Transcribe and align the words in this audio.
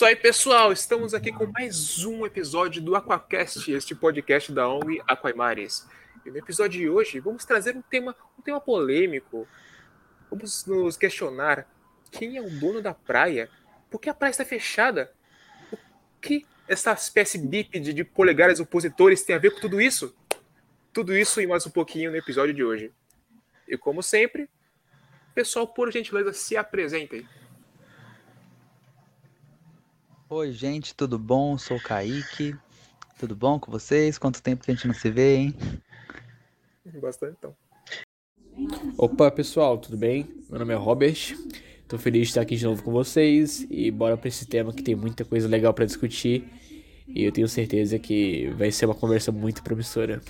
Isso 0.00 0.06
aí, 0.06 0.16
pessoal. 0.16 0.72
Estamos 0.72 1.12
aqui 1.12 1.30
com 1.30 1.44
mais 1.44 2.06
um 2.06 2.24
episódio 2.24 2.80
do 2.80 2.96
Aquacast, 2.96 3.70
este 3.70 3.94
podcast 3.94 4.50
da 4.50 4.66
ONG 4.66 4.98
Aquaimares. 5.06 5.86
E 6.24 6.30
no 6.30 6.38
episódio 6.38 6.80
de 6.80 6.88
hoje, 6.88 7.20
vamos 7.20 7.44
trazer 7.44 7.76
um 7.76 7.82
tema, 7.82 8.16
um 8.38 8.40
tema 8.40 8.58
polêmico. 8.58 9.46
Vamos 10.30 10.64
nos 10.64 10.96
questionar 10.96 11.70
quem 12.10 12.38
é 12.38 12.40
o 12.40 12.48
dono 12.48 12.80
da 12.80 12.94
praia? 12.94 13.50
Por 13.90 14.00
que 14.00 14.08
a 14.08 14.14
praia 14.14 14.30
está 14.30 14.42
fechada? 14.42 15.12
O 15.70 15.76
que 16.18 16.46
essa 16.66 16.94
espécie 16.94 17.36
bípede 17.36 17.92
de 17.92 18.02
polegares 18.02 18.58
opositores 18.58 19.22
tem 19.22 19.36
a 19.36 19.38
ver 19.38 19.50
com 19.50 19.60
tudo 19.60 19.82
isso? 19.82 20.16
Tudo 20.94 21.14
isso 21.14 21.42
e 21.42 21.46
mais 21.46 21.66
um 21.66 21.70
pouquinho 21.70 22.10
no 22.10 22.16
episódio 22.16 22.54
de 22.54 22.64
hoje. 22.64 22.90
E 23.68 23.76
como 23.76 24.02
sempre, 24.02 24.48
pessoal, 25.34 25.68
por 25.68 25.92
gentileza, 25.92 26.32
se 26.32 26.56
apresentem. 26.56 27.28
Oi, 30.32 30.52
gente, 30.52 30.94
tudo 30.94 31.18
bom? 31.18 31.58
Sou 31.58 31.76
o 31.76 31.82
Kaique. 31.82 32.54
Tudo 33.18 33.34
bom 33.34 33.58
com 33.58 33.68
vocês? 33.68 34.16
Quanto 34.16 34.40
tempo 34.40 34.62
que 34.62 34.70
a 34.70 34.74
gente 34.74 34.86
não 34.86 34.94
se 34.94 35.10
vê, 35.10 35.34
hein? 35.34 35.54
Bastante, 37.02 37.34
então. 37.36 37.52
Opa, 38.96 39.28
pessoal, 39.32 39.76
tudo 39.76 39.96
bem? 39.96 40.32
Meu 40.48 40.60
nome 40.60 40.72
é 40.72 40.76
Robert. 40.76 41.36
Tô 41.88 41.98
feliz 41.98 42.22
de 42.22 42.28
estar 42.28 42.42
aqui 42.42 42.54
de 42.54 42.64
novo 42.64 42.80
com 42.80 42.92
vocês 42.92 43.66
e 43.68 43.90
bora 43.90 44.16
para 44.16 44.28
esse 44.28 44.46
tema 44.46 44.72
que 44.72 44.84
tem 44.84 44.94
muita 44.94 45.24
coisa 45.24 45.48
legal 45.48 45.74
para 45.74 45.84
discutir 45.84 46.48
e 47.08 47.24
eu 47.24 47.32
tenho 47.32 47.48
certeza 47.48 47.98
que 47.98 48.50
vai 48.50 48.70
ser 48.70 48.86
uma 48.86 48.94
conversa 48.94 49.32
muito 49.32 49.64
promissora. 49.64 50.22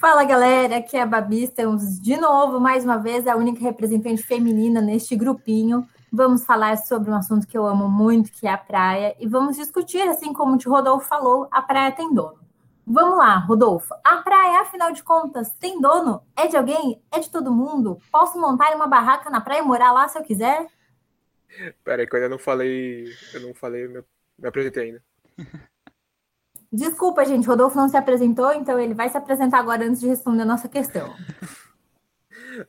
Fala 0.00 0.24
galera, 0.24 0.78
aqui 0.78 0.96
é 0.96 1.02
a 1.02 1.06
Babi, 1.06 1.44
estamos 1.44 2.00
de 2.00 2.16
novo, 2.16 2.58
mais 2.58 2.82
uma 2.82 2.96
vez, 2.96 3.24
a 3.28 3.36
única 3.36 3.60
representante 3.60 4.24
feminina 4.24 4.80
neste 4.80 5.14
grupinho. 5.14 5.86
Vamos 6.12 6.44
falar 6.44 6.76
sobre 6.78 7.10
um 7.10 7.14
assunto 7.14 7.46
que 7.46 7.56
eu 7.56 7.66
amo 7.66 7.88
muito, 7.88 8.32
que 8.32 8.46
é 8.46 8.50
a 8.50 8.58
praia, 8.58 9.14
e 9.18 9.26
vamos 9.26 9.56
discutir, 9.56 10.02
assim 10.02 10.32
como 10.32 10.56
o 10.56 10.70
Rodolfo 10.70 11.06
falou, 11.06 11.48
a 11.50 11.60
praia 11.60 11.92
tem 11.92 12.12
dono. 12.12 12.38
Vamos 12.86 13.18
lá, 13.18 13.36
Rodolfo. 13.36 13.94
A 14.02 14.16
praia, 14.22 14.62
afinal 14.62 14.90
de 14.92 15.02
contas, 15.02 15.50
tem 15.60 15.78
dono? 15.78 16.22
É 16.34 16.46
de 16.46 16.56
alguém? 16.56 17.02
É 17.12 17.20
de 17.20 17.30
todo 17.30 17.52
mundo? 17.52 17.98
Posso 18.10 18.40
montar 18.40 18.74
uma 18.74 18.86
barraca 18.86 19.28
na 19.28 19.42
praia 19.42 19.60
e 19.60 19.62
morar 19.62 19.92
lá 19.92 20.08
se 20.08 20.18
eu 20.18 20.22
quiser? 20.22 20.66
Pera 21.84 22.00
aí, 22.00 22.06
que 22.06 22.14
eu 22.14 22.18
ainda 22.18 22.30
não 22.30 22.38
falei. 22.38 23.12
Eu 23.34 23.40
não 23.40 23.54
falei, 23.54 23.86
me, 23.88 24.02
me 24.38 24.48
apresentei 24.48 24.84
ainda. 24.84 25.04
Desculpa, 26.72 27.24
gente, 27.24 27.46
Rodolfo 27.46 27.76
não 27.76 27.88
se 27.88 27.96
apresentou, 27.96 28.52
então 28.52 28.78
ele 28.78 28.94
vai 28.94 29.08
se 29.08 29.16
apresentar 29.16 29.58
agora 29.58 29.84
antes 29.84 30.00
de 30.00 30.06
responder 30.06 30.42
a 30.42 30.46
nossa 30.46 30.68
questão. 30.68 31.14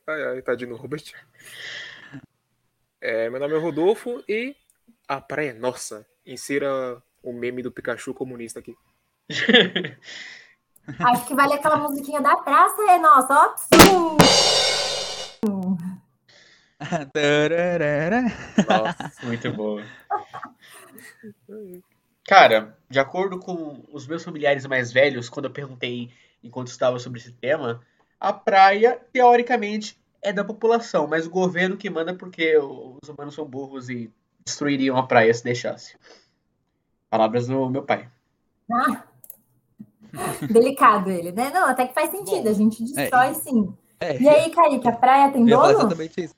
ai, 0.06 0.22
ai, 0.24 0.42
tadinho, 0.42 0.76
Robert. 0.76 1.14
É, 3.02 3.30
meu 3.30 3.40
nome 3.40 3.54
é 3.54 3.58
Rodolfo 3.58 4.22
e 4.28 4.54
a 5.08 5.22
praia 5.22 5.50
é 5.50 5.54
nossa. 5.54 6.06
Insira 6.26 7.02
o 7.22 7.32
meme 7.32 7.62
do 7.62 7.72
Pikachu 7.72 8.12
comunista 8.12 8.58
aqui. 8.58 8.76
Acho 10.98 11.26
que 11.26 11.34
vale 11.34 11.54
aquela 11.54 11.78
musiquinha 11.78 12.20
da 12.20 12.36
praça, 12.36 12.82
é 12.90 12.98
nossa, 12.98 13.32
ó. 13.32 13.54
Nossa, 18.68 19.10
muito 19.24 19.50
boa. 19.52 19.82
Cara, 22.26 22.76
de 22.88 22.98
acordo 22.98 23.38
com 23.38 23.82
os 23.92 24.06
meus 24.06 24.22
familiares 24.22 24.66
mais 24.66 24.92
velhos, 24.92 25.30
quando 25.30 25.46
eu 25.46 25.52
perguntei 25.52 26.12
enquanto 26.42 26.68
estava 26.68 26.98
sobre 26.98 27.18
esse 27.18 27.32
tema, 27.32 27.80
a 28.18 28.32
praia, 28.32 29.00
teoricamente, 29.10 29.99
é 30.22 30.32
da 30.32 30.44
população, 30.44 31.06
mas 31.06 31.26
o 31.26 31.30
governo 31.30 31.76
que 31.76 31.88
manda 31.88 32.14
porque 32.14 32.56
os 32.56 33.08
humanos 33.08 33.34
são 33.34 33.44
burros 33.44 33.88
e 33.88 34.12
destruiriam 34.44 34.96
a 34.96 35.06
praia 35.06 35.32
se 35.32 35.44
deixasse. 35.44 35.96
Palavras 37.08 37.46
do 37.46 37.70
meu 37.70 37.82
pai. 37.82 38.08
Ah, 38.70 39.04
delicado 40.46 41.10
ele, 41.10 41.32
né? 41.32 41.50
Não, 41.50 41.68
até 41.68 41.86
que 41.86 41.94
faz 41.94 42.10
sentido, 42.10 42.48
a 42.48 42.52
gente 42.52 42.84
destrói 42.84 43.28
é, 43.28 43.34
sim. 43.34 43.74
É, 44.00 44.20
e 44.20 44.28
aí, 44.28 44.50
Kaique, 44.50 44.88
a 44.88 44.92
praia 44.92 45.32
tem 45.32 45.44
dono? 45.44 45.70
Exatamente 45.70 46.24
isso. 46.24 46.34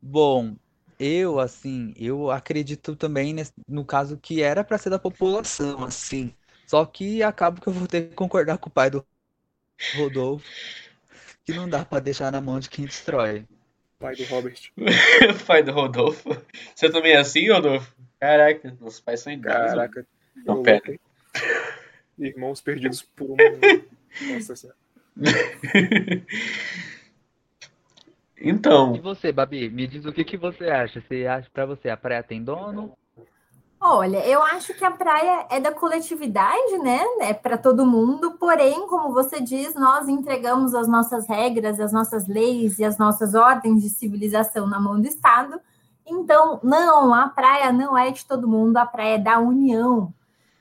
Bom, 0.00 0.54
eu, 0.98 1.38
assim, 1.38 1.94
eu 1.96 2.30
acredito 2.30 2.94
também 2.96 3.32
nesse, 3.32 3.52
no 3.68 3.84
caso 3.84 4.18
que 4.18 4.42
era 4.42 4.62
para 4.62 4.78
ser 4.78 4.90
da 4.90 4.98
população, 4.98 5.84
assim. 5.84 6.34
Só 6.66 6.84
que 6.84 7.22
acabo 7.22 7.60
que 7.60 7.68
eu 7.68 7.72
vou 7.72 7.86
ter 7.86 8.08
que 8.08 8.14
concordar 8.14 8.58
com 8.58 8.68
o 8.68 8.72
pai 8.72 8.90
do 8.90 9.04
Rodolfo 9.96 10.44
que 11.44 11.52
não 11.52 11.68
dá 11.68 11.84
para 11.84 12.00
deixar 12.00 12.32
na 12.32 12.40
mão 12.40 12.58
de 12.58 12.70
quem 12.70 12.84
destrói. 12.84 13.44
Pai 13.98 14.16
do 14.16 14.24
Robert. 14.24 14.72
pai 15.46 15.62
do 15.62 15.72
Rodolfo. 15.72 16.30
Você 16.74 16.90
também 16.90 17.12
é 17.12 17.18
assim, 17.18 17.50
Rodolfo? 17.50 17.94
Caraca, 18.18 18.76
nossos 18.80 19.00
pais 19.00 19.20
são 19.20 19.32
iguais. 19.32 19.72
Caraca. 19.72 20.06
Não, 20.44 20.62
pera. 20.62 20.98
Irmãos 22.18 22.60
perdidos 22.60 23.02
por 23.02 23.30
um. 23.30 23.36
Nossa 24.32 24.56
senhora. 24.56 24.78
então. 28.40 28.96
E 28.96 29.00
você, 29.00 29.30
Babi, 29.30 29.68
me 29.68 29.86
diz 29.86 30.04
o 30.04 30.12
que, 30.12 30.24
que 30.24 30.36
você 30.36 30.64
acha? 30.64 31.00
Você 31.00 31.26
acha 31.26 31.48
para 31.52 31.66
você 31.66 31.88
a 31.88 31.96
praia 31.96 32.22
tem 32.22 32.42
dono 32.42 32.96
Olha, 33.86 34.26
eu 34.26 34.42
acho 34.42 34.72
que 34.72 34.82
a 34.82 34.90
praia 34.90 35.46
é 35.50 35.60
da 35.60 35.70
coletividade, 35.70 36.78
né? 36.78 37.04
É 37.20 37.34
para 37.34 37.58
todo 37.58 37.84
mundo, 37.84 38.32
porém, 38.38 38.86
como 38.86 39.12
você 39.12 39.42
diz, 39.42 39.74
nós 39.74 40.08
entregamos 40.08 40.74
as 40.74 40.88
nossas 40.88 41.28
regras, 41.28 41.78
as 41.78 41.92
nossas 41.92 42.26
leis 42.26 42.78
e 42.78 42.84
as 42.84 42.96
nossas 42.96 43.34
ordens 43.34 43.82
de 43.82 43.90
civilização 43.90 44.66
na 44.66 44.80
mão 44.80 44.98
do 44.98 45.06
Estado. 45.06 45.60
Então, 46.06 46.58
não, 46.62 47.12
a 47.12 47.28
praia 47.28 47.70
não 47.72 47.96
é 47.96 48.10
de 48.10 48.24
todo 48.24 48.48
mundo, 48.48 48.78
a 48.78 48.86
praia 48.86 49.16
é 49.16 49.18
da 49.18 49.38
União. 49.38 50.14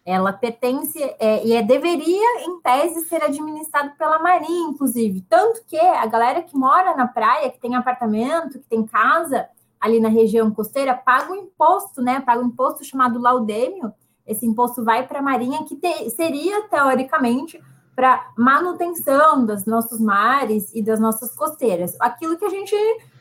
Ela 0.05 0.33
pertence 0.33 1.01
é, 1.17 1.47
e 1.47 1.53
é, 1.53 1.63
deveria, 1.63 2.45
em 2.45 2.59
tese, 2.59 3.07
ser 3.07 3.23
administrado 3.23 3.91
pela 3.97 4.19
Marinha, 4.19 4.67
inclusive. 4.67 5.21
Tanto 5.29 5.63
que 5.65 5.79
a 5.79 6.05
galera 6.07 6.41
que 6.41 6.57
mora 6.57 6.93
na 6.93 7.07
praia, 7.07 7.49
que 7.49 7.59
tem 7.61 7.73
apartamento, 7.73 8.59
que 8.59 8.67
tem 8.67 8.85
casa, 8.85 9.47
ali 9.83 9.99
na 9.99 10.07
região 10.07 10.49
costeira 10.49 10.93
paga 10.93 11.33
um 11.33 11.35
imposto, 11.35 12.01
né? 12.01 12.21
Paga 12.21 12.41
um 12.41 12.47
imposto 12.47 12.85
chamado 12.85 13.19
laudêmio. 13.19 13.91
Esse 14.25 14.45
imposto 14.45 14.81
vai 14.81 15.05
para 15.05 15.19
a 15.19 15.21
Marinha, 15.21 15.65
que 15.65 15.75
te, 15.75 16.09
seria, 16.11 16.69
teoricamente, 16.69 17.61
para 17.93 18.31
manutenção 18.37 19.45
dos 19.45 19.65
nossos 19.65 19.99
mares 19.99 20.73
e 20.73 20.81
das 20.81 21.01
nossas 21.01 21.35
costeiras. 21.35 21.97
Aquilo 21.99 22.37
que 22.37 22.45
a 22.45 22.49
gente 22.49 22.73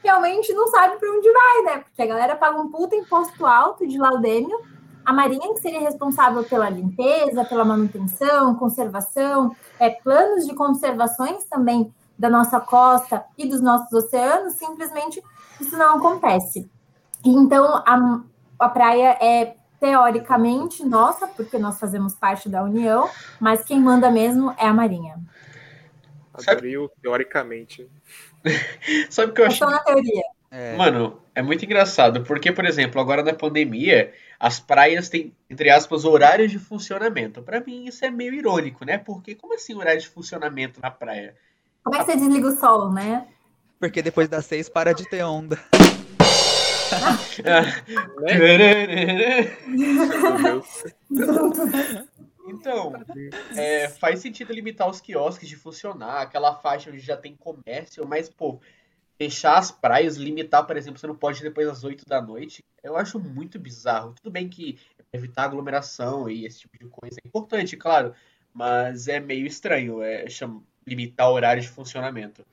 realmente 0.05 0.55
não 0.55 0.69
sabe 0.69 0.99
para 0.99 1.11
onde 1.11 1.33
vai, 1.33 1.63
né? 1.65 1.79
Porque 1.81 2.01
a 2.01 2.07
galera 2.07 2.37
paga 2.37 2.61
um 2.61 2.71
puta 2.71 2.95
imposto 2.95 3.45
alto 3.45 3.85
de 3.85 3.99
laudêmio. 3.99 4.57
A 5.05 5.13
Marinha, 5.13 5.53
que 5.55 5.61
seria 5.61 5.81
responsável 5.81 6.45
pela 6.45 6.71
limpeza, 6.71 7.45
pela 7.45 7.65
manutenção, 7.65 8.55
conservação, 8.55 9.51
é, 9.81 9.91
planos 9.91 10.47
de 10.47 10.55
conservações 10.55 11.45
também 11.47 11.93
da 12.23 12.31
nossa 12.31 12.61
costa 12.61 13.25
e 13.37 13.49
dos 13.49 13.61
nossos 13.61 13.93
oceanos, 13.93 14.55
simplesmente 14.55 15.21
isso 15.61 15.77
não 15.77 15.97
acontece. 15.97 16.71
Então, 17.25 17.83
a, 17.85 18.23
a 18.61 18.69
praia 18.69 19.19
é 19.21 19.57
teoricamente 19.81 20.85
nossa, 20.85 21.27
porque 21.27 21.59
nós 21.59 21.81
fazemos 21.81 22.15
parte 22.15 22.49
da 22.49 22.63
União, 22.63 23.11
mas 23.41 23.65
quem 23.65 23.81
manda 23.81 24.09
mesmo 24.09 24.55
é 24.57 24.69
a 24.69 24.73
Marinha. 24.73 25.19
Adorei 26.33 26.77
teoricamente. 27.03 27.91
Sabe 29.11 29.33
o 29.33 29.35
que 29.35 29.41
eu 29.41 29.47
acho? 29.47 29.59
Só 29.59 29.69
na 29.69 29.81
teoria. 29.81 30.23
É... 30.49 30.77
Mano, 30.77 31.21
é 31.35 31.43
muito 31.43 31.65
engraçado, 31.65 32.23
porque, 32.23 32.53
por 32.53 32.65
exemplo, 32.65 33.01
agora 33.01 33.25
na 33.25 33.35
pandemia, 33.35 34.13
as 34.39 34.61
praias 34.61 35.09
têm, 35.09 35.35
entre 35.51 35.71
aspas, 35.71 36.05
horários 36.05 36.53
de 36.53 36.59
funcionamento. 36.61 37.43
Para 37.43 37.61
mim, 37.61 37.87
isso 37.87 38.05
é 38.05 38.11
meio 38.13 38.33
irônico, 38.33 38.85
né? 38.85 38.97
Porque 38.97 39.35
como 39.35 39.55
assim 39.55 39.75
horário 39.75 40.01
de 40.01 40.09
funcionamento 40.09 40.81
na 40.81 40.91
praia? 40.91 41.35
Como 41.83 41.97
é 41.97 42.01
que 42.01 42.05
você 42.07 42.17
desliga 42.17 42.49
o 42.49 42.57
sol, 42.57 42.93
né? 42.93 43.27
Porque 43.79 44.01
depois 44.03 44.29
das 44.29 44.47
seis 44.47 44.69
para 44.69 44.93
de 44.93 45.09
ter 45.09 45.25
onda. 45.25 45.59
então, 52.47 52.93
é, 53.57 53.89
faz 53.89 54.21
sentido 54.21 54.53
limitar 54.53 54.89
os 54.89 55.01
quiosques 55.01 55.49
de 55.49 55.57
funcionar, 55.57 56.21
aquela 56.23 56.55
faixa 56.55 56.91
onde 56.91 57.01
já 57.01 57.17
tem 57.17 57.35
comércio, 57.35 58.07
mas, 58.07 58.29
pô, 58.29 58.61
fechar 59.19 59.59
as 59.59 59.73
praias, 59.73 60.17
limitar, 60.17 60.65
por 60.67 60.77
exemplo, 60.77 61.01
você 61.01 61.07
não 61.07 61.17
pode 61.17 61.41
ir 61.41 61.45
depois 61.45 61.67
das 61.67 61.83
8 61.83 62.05
da 62.07 62.21
noite, 62.21 62.63
eu 62.83 62.97
acho 62.97 63.19
muito 63.19 63.59
bizarro. 63.59 64.15
Tudo 64.15 64.31
bem 64.31 64.49
que 64.49 64.79
evitar 65.13 65.45
aglomeração 65.45 66.29
e 66.29 66.47
esse 66.47 66.61
tipo 66.61 66.79
de 66.79 66.89
coisa 66.89 67.17
é 67.23 67.27
importante, 67.27 67.77
claro, 67.77 68.15
mas 68.53 69.09
é 69.09 69.19
meio 69.19 69.47
estranho 69.47 70.03
é, 70.03 70.29
limitar 70.87 71.31
o 71.31 71.35
horário 71.35 71.63
de 71.63 71.69
funcionamento. 71.69 72.45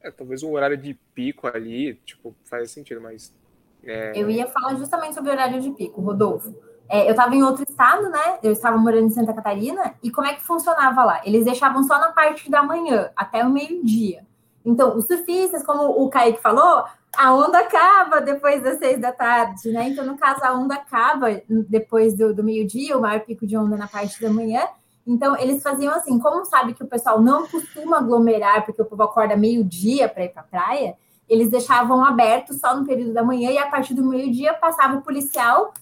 É, 0.00 0.10
talvez 0.10 0.42
um 0.42 0.52
horário 0.52 0.76
de 0.76 0.94
pico 1.14 1.46
ali, 1.46 1.94
tipo, 2.04 2.34
faz 2.44 2.70
sentido, 2.70 3.00
mas. 3.00 3.34
É... 3.82 4.12
Eu 4.20 4.30
ia 4.30 4.46
falar 4.46 4.74
justamente 4.76 5.14
sobre 5.14 5.30
o 5.30 5.32
horário 5.32 5.60
de 5.60 5.70
pico, 5.70 6.00
Rodolfo. 6.00 6.54
É, 6.88 7.06
eu 7.06 7.10
estava 7.10 7.34
em 7.34 7.42
outro 7.42 7.64
estado, 7.68 8.08
né? 8.08 8.38
Eu 8.42 8.52
estava 8.52 8.78
morando 8.78 9.06
em 9.06 9.10
Santa 9.10 9.34
Catarina, 9.34 9.94
e 10.02 10.10
como 10.10 10.26
é 10.26 10.34
que 10.34 10.42
funcionava 10.42 11.04
lá? 11.04 11.20
Eles 11.24 11.44
deixavam 11.44 11.82
só 11.84 11.98
na 11.98 12.12
parte 12.12 12.50
da 12.50 12.62
manhã, 12.62 13.10
até 13.14 13.44
o 13.44 13.50
meio-dia. 13.50 14.26
Então, 14.64 14.96
os 14.96 15.06
surfistas, 15.06 15.62
como 15.64 16.02
o 16.02 16.08
Kaique 16.08 16.40
falou, 16.40 16.84
a 17.16 17.34
onda 17.34 17.58
acaba 17.58 18.20
depois 18.20 18.62
das 18.62 18.78
seis 18.78 19.00
da 19.00 19.12
tarde, 19.12 19.70
né? 19.70 19.88
Então, 19.88 20.04
no 20.04 20.16
caso, 20.16 20.44
a 20.44 20.52
onda 20.52 20.74
acaba 20.74 21.28
depois 21.68 22.14
do, 22.14 22.34
do 22.34 22.44
meio-dia, 22.44 22.96
o 22.96 23.00
maior 23.00 23.20
pico 23.20 23.46
de 23.46 23.56
onda 23.56 23.76
na 23.76 23.88
parte 23.88 24.20
da 24.20 24.30
manhã. 24.30 24.66
Então, 25.08 25.34
eles 25.38 25.62
faziam 25.62 25.94
assim, 25.94 26.18
como 26.18 26.44
sabe 26.44 26.74
que 26.74 26.84
o 26.84 26.86
pessoal 26.86 27.18
não 27.18 27.46
costuma 27.46 27.96
aglomerar, 27.96 28.66
porque 28.66 28.82
o 28.82 28.84
povo 28.84 29.04
acorda 29.04 29.34
meio-dia 29.38 30.06
para 30.06 30.26
ir 30.26 30.28
para 30.28 30.42
a 30.42 30.44
praia, 30.44 30.98
eles 31.26 31.50
deixavam 31.50 32.04
aberto 32.04 32.52
só 32.52 32.76
no 32.76 32.84
período 32.84 33.14
da 33.14 33.24
manhã 33.24 33.50
e 33.50 33.56
a 33.56 33.70
partir 33.70 33.94
do 33.94 34.04
meio-dia 34.04 34.52
passava 34.52 34.98
o 34.98 35.02
policial 35.02 35.72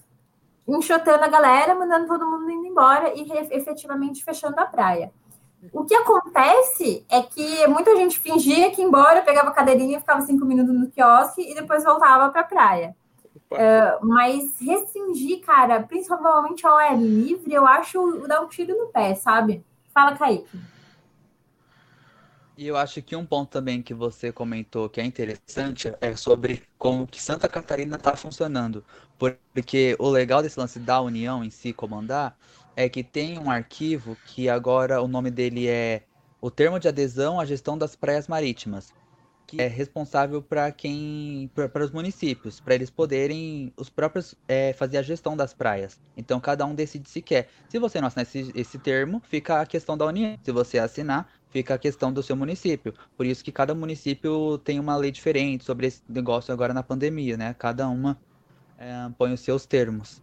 enxotando 0.65 1.25
a 1.25 1.27
galera, 1.27 1.75
mandando 1.75 2.07
todo 2.07 2.25
mundo 2.25 2.49
indo 2.49 2.67
embora 2.67 3.13
e 3.15 3.29
efetivamente 3.51 4.23
fechando 4.23 4.57
a 4.61 4.65
praia. 4.65 5.11
O 5.73 5.83
que 5.83 5.93
acontece 5.93 7.05
é 7.09 7.21
que 7.21 7.67
muita 7.67 7.95
gente 7.97 8.19
fingia 8.19 8.71
que 8.71 8.81
ia 8.81 8.87
embora, 8.87 9.23
pegava 9.23 9.49
a 9.49 9.53
cadeirinha, 9.53 9.99
ficava 9.99 10.21
cinco 10.21 10.45
minutos 10.45 10.73
no 10.73 10.89
quiosque 10.89 11.41
e 11.41 11.53
depois 11.53 11.83
voltava 11.83 12.29
para 12.29 12.41
a 12.41 12.45
praia. 12.45 12.95
Uh, 13.49 14.05
mas 14.05 14.59
restringir, 14.59 15.39
cara, 15.41 15.81
principalmente 15.83 16.65
ao 16.65 16.77
ar 16.77 16.97
livre, 16.97 17.53
eu 17.53 17.65
acho 17.65 18.27
dar 18.27 18.41
um 18.41 18.47
tiro 18.47 18.77
no 18.77 18.87
pé, 18.87 19.15
sabe? 19.15 19.63
Fala, 19.93 20.17
Kaique. 20.17 20.59
E 22.57 22.67
eu 22.67 22.75
acho 22.75 23.01
que 23.03 23.15
um 23.15 23.25
ponto 23.25 23.49
também 23.49 23.83
que 23.83 23.93
você 23.93 24.31
comentou 24.31 24.89
que 24.89 24.99
é 24.99 25.05
interessante 25.05 25.93
é 26.01 26.15
sobre 26.15 26.63
como 26.77 27.05
que 27.05 27.21
Santa 27.21 27.47
Catarina 27.47 27.97
está 27.97 28.15
funcionando. 28.15 28.83
Porque 29.53 29.95
o 29.99 30.09
legal 30.09 30.41
desse 30.41 30.59
lance 30.59 30.79
da 30.79 30.99
União 30.99 31.43
em 31.43 31.51
si 31.51 31.71
comandar 31.71 32.35
é 32.75 32.89
que 32.89 33.03
tem 33.03 33.37
um 33.37 33.49
arquivo 33.49 34.17
que 34.25 34.49
agora 34.49 35.01
o 35.01 35.07
nome 35.07 35.29
dele 35.29 35.67
é 35.67 36.03
o 36.41 36.49
termo 36.49 36.79
de 36.79 36.87
adesão 36.87 37.39
à 37.39 37.45
gestão 37.45 37.77
das 37.77 37.95
praias 37.95 38.27
marítimas 38.27 38.91
que 39.47 39.61
é 39.61 39.67
responsável 39.67 40.41
para 40.41 40.69
quem 40.73 41.49
para 41.55 41.83
os 41.83 41.91
municípios 41.91 42.59
para 42.59 42.75
eles 42.75 42.89
poderem 42.89 43.71
os 43.77 43.89
próprios 43.89 44.35
é, 44.45 44.73
fazer 44.73 44.97
a 44.97 45.01
gestão 45.01 45.37
das 45.37 45.53
praias. 45.53 45.99
Então 46.17 46.39
cada 46.39 46.65
um 46.65 46.75
decide 46.75 47.09
se 47.09 47.21
quer. 47.21 47.47
Se 47.69 47.79
você 47.79 48.01
não 48.01 48.09
assinar 48.09 48.23
esse, 48.23 48.51
esse 48.53 48.77
termo 48.77 49.21
fica 49.29 49.61
a 49.61 49.65
questão 49.65 49.97
da 49.97 50.05
união. 50.05 50.37
Se 50.43 50.51
você 50.51 50.77
assinar 50.77 51.31
fica 51.49 51.75
a 51.75 51.77
questão 51.77 52.11
do 52.11 52.21
seu 52.21 52.35
município. 52.35 52.93
Por 53.15 53.25
isso 53.25 53.43
que 53.43 53.51
cada 53.51 53.73
município 53.73 54.57
tem 54.59 54.79
uma 54.79 54.97
lei 54.97 55.11
diferente 55.11 55.63
sobre 55.63 55.87
esse 55.87 56.01
negócio 56.09 56.53
agora 56.53 56.73
na 56.73 56.83
pandemia 56.83 57.37
né? 57.37 57.55
Cada 57.57 57.87
uma 57.87 58.19
é, 58.77 59.09
põe 59.17 59.31
os 59.31 59.39
seus 59.39 59.65
termos 59.65 60.21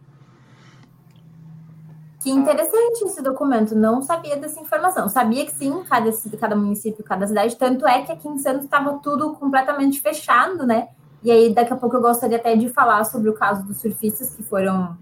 que 2.25 2.31
interessante 2.31 3.03
esse 3.03 3.21
documento, 3.21 3.75
não 3.75 4.01
sabia 4.01 4.35
dessa 4.35 4.59
informação. 4.59 5.07
Sabia 5.07 5.45
que 5.45 5.51
sim, 5.51 5.83
cada, 5.87 6.11
cada 6.39 6.55
município, 6.55 7.03
cada 7.03 7.27
cidade, 7.27 7.55
tanto 7.55 7.87
é 7.87 8.01
que 8.01 8.11
aqui 8.11 8.27
em 8.27 8.39
Santos 8.39 8.63
estava 8.63 8.97
tudo 8.97 9.35
completamente 9.35 10.01
fechado, 10.01 10.65
né? 10.65 10.87
E 11.21 11.29
aí, 11.29 11.53
daqui 11.53 11.71
a 11.71 11.75
pouco, 11.75 11.95
eu 11.95 12.01
gostaria 12.01 12.37
até 12.37 12.55
de 12.55 12.67
falar 12.69 13.03
sobre 13.03 13.29
o 13.29 13.33
caso 13.33 13.63
dos 13.63 13.77
surfistas 13.77 14.33
que 14.33 14.41
foram 14.41 14.97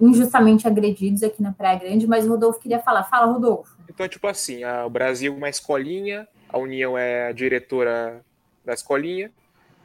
injustamente 0.00 0.68
agredidos 0.68 1.24
aqui 1.24 1.42
na 1.42 1.52
Praia 1.52 1.76
Grande, 1.76 2.06
mas 2.06 2.24
o 2.24 2.28
Rodolfo 2.28 2.60
queria 2.60 2.78
falar. 2.78 3.02
Fala, 3.02 3.32
Rodolfo. 3.32 3.76
Então, 3.88 4.06
tipo 4.06 4.28
assim, 4.28 4.62
a, 4.62 4.86
o 4.86 4.90
Brasil 4.90 5.32
é 5.34 5.36
uma 5.36 5.48
escolinha, 5.48 6.28
a 6.48 6.56
União 6.56 6.96
é 6.96 7.26
a 7.26 7.32
diretora 7.32 8.24
da 8.64 8.74
escolinha, 8.74 9.32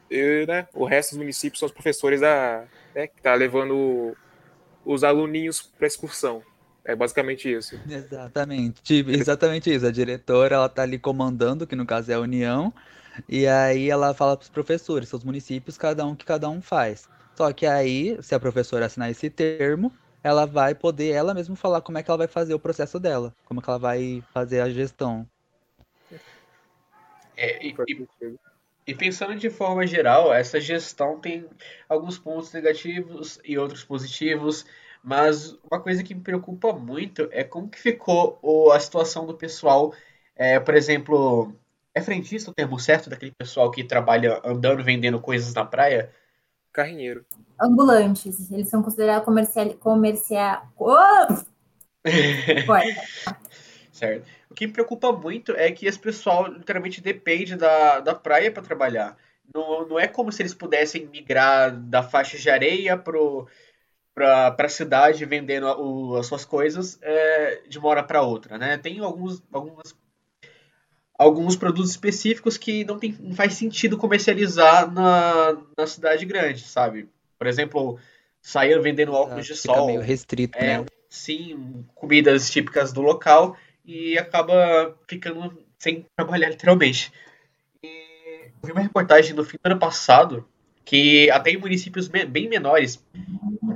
e, 0.08 0.46
né, 0.48 0.68
o 0.72 0.86
resto 0.86 1.14
dos 1.14 1.18
municípios 1.18 1.58
são 1.58 1.66
os 1.66 1.74
professores 1.74 2.22
da, 2.22 2.66
né, 2.94 3.08
que 3.08 3.24
tá 3.24 3.34
levando 3.34 4.16
os 4.86 5.04
aluninhos 5.04 5.64
para 5.64 5.88
excursão. 5.88 6.44
É 6.86 6.96
basicamente 6.96 7.52
isso. 7.52 7.80
Exatamente, 7.90 8.82
tipo, 8.84 9.10
exatamente 9.10 9.74
isso. 9.74 9.88
A 9.88 9.92
diretora, 9.92 10.56
ela 10.56 10.70
tá 10.70 10.84
ali 10.84 11.00
comandando, 11.00 11.66
que 11.66 11.76
no 11.76 11.86
caso 11.86 12.12
é 12.12 12.14
a 12.14 12.20
União, 12.20 12.72
e 13.28 13.48
aí 13.48 13.90
ela 13.90 14.14
fala 14.14 14.38
para 14.38 14.44
os 14.44 14.50
professores, 14.50 15.10
seus 15.10 15.24
municípios, 15.24 15.78
cada 15.78 16.06
um 16.06 16.16
que 16.16 16.24
cada 16.24 16.48
um 16.48 16.62
faz. 16.62 17.10
Só 17.36 17.52
que 17.52 17.66
aí, 17.66 18.18
se 18.22 18.36
a 18.36 18.40
professora 18.40 18.86
assinar 18.86 19.10
esse 19.10 19.30
termo, 19.30 19.92
ela 20.24 20.46
vai 20.46 20.76
poder 20.76 21.10
ela 21.10 21.34
mesma 21.34 21.56
falar 21.56 21.82
como 21.82 21.98
é 21.98 22.04
que 22.04 22.10
ela 22.10 22.20
vai 22.20 22.28
fazer 22.28 22.54
o 22.54 22.60
processo 22.60 23.00
dela, 23.00 23.34
como 23.46 23.60
é 23.60 23.64
que 23.64 23.70
ela 23.70 23.80
vai 23.80 24.24
fazer 24.32 24.62
a 24.62 24.70
gestão. 24.70 25.28
É, 27.36 27.66
e, 27.66 27.76
e, 27.88 28.36
e 28.88 28.96
pensando 28.96 29.36
de 29.36 29.50
forma 29.50 29.86
geral, 29.88 30.34
essa 30.34 30.60
gestão 30.62 31.20
tem 31.20 31.46
alguns 31.90 32.18
pontos 32.18 32.54
negativos 32.54 33.40
e 33.44 33.58
outros 33.58 33.84
positivos. 33.84 34.66
Mas 35.06 35.56
uma 35.72 35.80
coisa 35.80 36.04
que 36.04 36.16
me 36.16 36.22
preocupa 36.22 36.74
muito 36.74 37.30
é 37.32 37.44
como 37.44 37.70
que 37.70 37.80
ficou 37.80 38.40
o, 38.42 38.72
a 38.72 38.80
situação 38.80 39.28
do 39.28 39.36
pessoal, 39.36 39.94
é, 40.36 40.60
por 40.60 40.74
exemplo, 40.74 41.54
é 41.94 42.02
frentista 42.02 42.50
o 42.50 42.54
termo 42.56 42.80
certo 42.80 43.08
daquele 43.08 43.32
pessoal 43.38 43.70
que 43.70 43.84
trabalha 43.84 44.42
andando, 44.44 44.84
vendendo 44.84 45.22
coisas 45.22 45.54
na 45.54 45.64
praia? 45.64 46.12
Carrinheiro. 46.74 47.24
Ambulantes. 47.62 48.52
Eles 48.52 48.68
são 48.68 48.82
considerados 48.82 49.26
comercial... 49.26 49.76
comercial... 49.76 50.74
Oh! 50.78 51.28
certo. 53.92 54.28
O 54.50 54.56
que 54.56 54.66
me 54.66 54.74
preocupa 54.74 55.12
muito 55.12 55.52
é 55.52 55.72
que 55.72 55.86
esse 55.86 56.00
pessoal 56.00 56.48
literalmente 56.48 57.00
depende 57.00 57.56
da, 57.56 58.00
da 58.00 58.16
praia 58.16 58.52
para 58.52 58.64
trabalhar. 58.64 59.18
Não, 59.54 59.88
não 59.88 60.00
é 60.00 60.08
como 60.08 60.32
se 60.32 60.42
eles 60.42 60.54
pudessem 60.54 61.06
migrar 61.08 61.76
da 61.76 62.02
faixa 62.02 62.38
de 62.38 62.50
areia 62.50 62.98
pro 62.98 63.48
para 64.16 64.56
a 64.58 64.70
cidade 64.70 65.26
vendendo 65.26 65.68
o, 65.68 66.16
as 66.16 66.26
suas 66.26 66.46
coisas 66.46 66.98
é, 67.02 67.62
de 67.68 67.78
uma 67.78 67.90
hora 67.90 68.02
para 68.02 68.22
outra, 68.22 68.58
né? 68.58 68.78
Tem 68.78 69.00
alguns, 69.00 69.44
algumas, 69.52 69.94
alguns 71.20 71.58
produtos 71.58 71.92
específicos 71.92 72.58
que 72.58 72.86
não, 72.86 72.98
tem, 72.98 73.12
não 73.20 73.36
faz 73.36 73.54
sentido 73.56 73.98
comercializar 73.98 74.90
na, 74.90 75.58
na 75.78 75.86
cidade 75.86 76.26
grande, 76.26 76.62
sabe? 76.62 77.10
Por 77.38 77.46
exemplo, 77.46 78.00
sair 78.42 78.82
vendendo 78.82 79.12
óculos 79.12 79.46
de 79.46 79.54
Fica 79.54 79.76
sol. 79.76 79.88
meio 79.88 80.02
restrito, 80.02 80.58
é, 80.58 80.80
né? 80.80 80.86
Sim, 81.10 81.86
comidas 81.94 82.50
típicas 82.50 82.94
do 82.94 83.02
local 83.02 83.58
e 83.84 84.18
acaba 84.18 84.98
ficando 85.10 85.62
sem 85.78 86.06
trabalhar 86.16 86.48
literalmente. 86.52 87.12
E 87.84 88.46
eu 88.46 88.68
vi 88.68 88.72
uma 88.72 88.82
reportagem 88.82 89.34
no 89.34 89.44
fim 89.44 89.58
do 89.62 89.72
ano 89.72 89.80
passado 89.80 90.48
que 90.86 91.30
até 91.32 91.50
em 91.50 91.58
municípios 91.58 92.08
bem 92.08 92.48
menores 92.48 93.04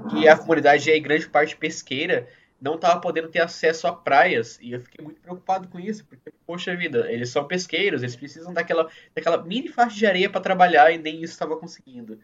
que 0.10 0.28
a 0.28 0.38
comunidade 0.38 0.90
é 0.90 0.98
em 0.98 1.02
grande 1.02 1.28
parte 1.28 1.56
pesqueira, 1.56 2.28
não 2.62 2.76
estava 2.76 3.00
podendo 3.00 3.30
ter 3.30 3.42
acesso 3.42 3.88
a 3.88 3.94
praias. 3.94 4.60
E 4.62 4.74
eu 4.74 4.82
fiquei 4.82 5.04
muito 5.04 5.22
preocupado 5.22 5.68
com 5.68 5.80
isso, 5.80 6.06
porque, 6.06 6.32
poxa 6.46 6.76
vida, 6.76 7.12
eles 7.12 7.30
são 7.30 7.46
pesqueiros, 7.46 8.04
eles 8.04 8.16
precisam 8.16 8.54
daquela, 8.54 8.90
daquela 9.16 9.42
mini 9.42 9.70
faixa 9.70 9.96
de 9.96 10.06
areia 10.06 10.30
para 10.30 10.42
trabalhar 10.42 10.92
e 10.92 10.98
nem 10.98 11.24
isso 11.24 11.34
estava 11.34 11.56
conseguindo. 11.58 12.20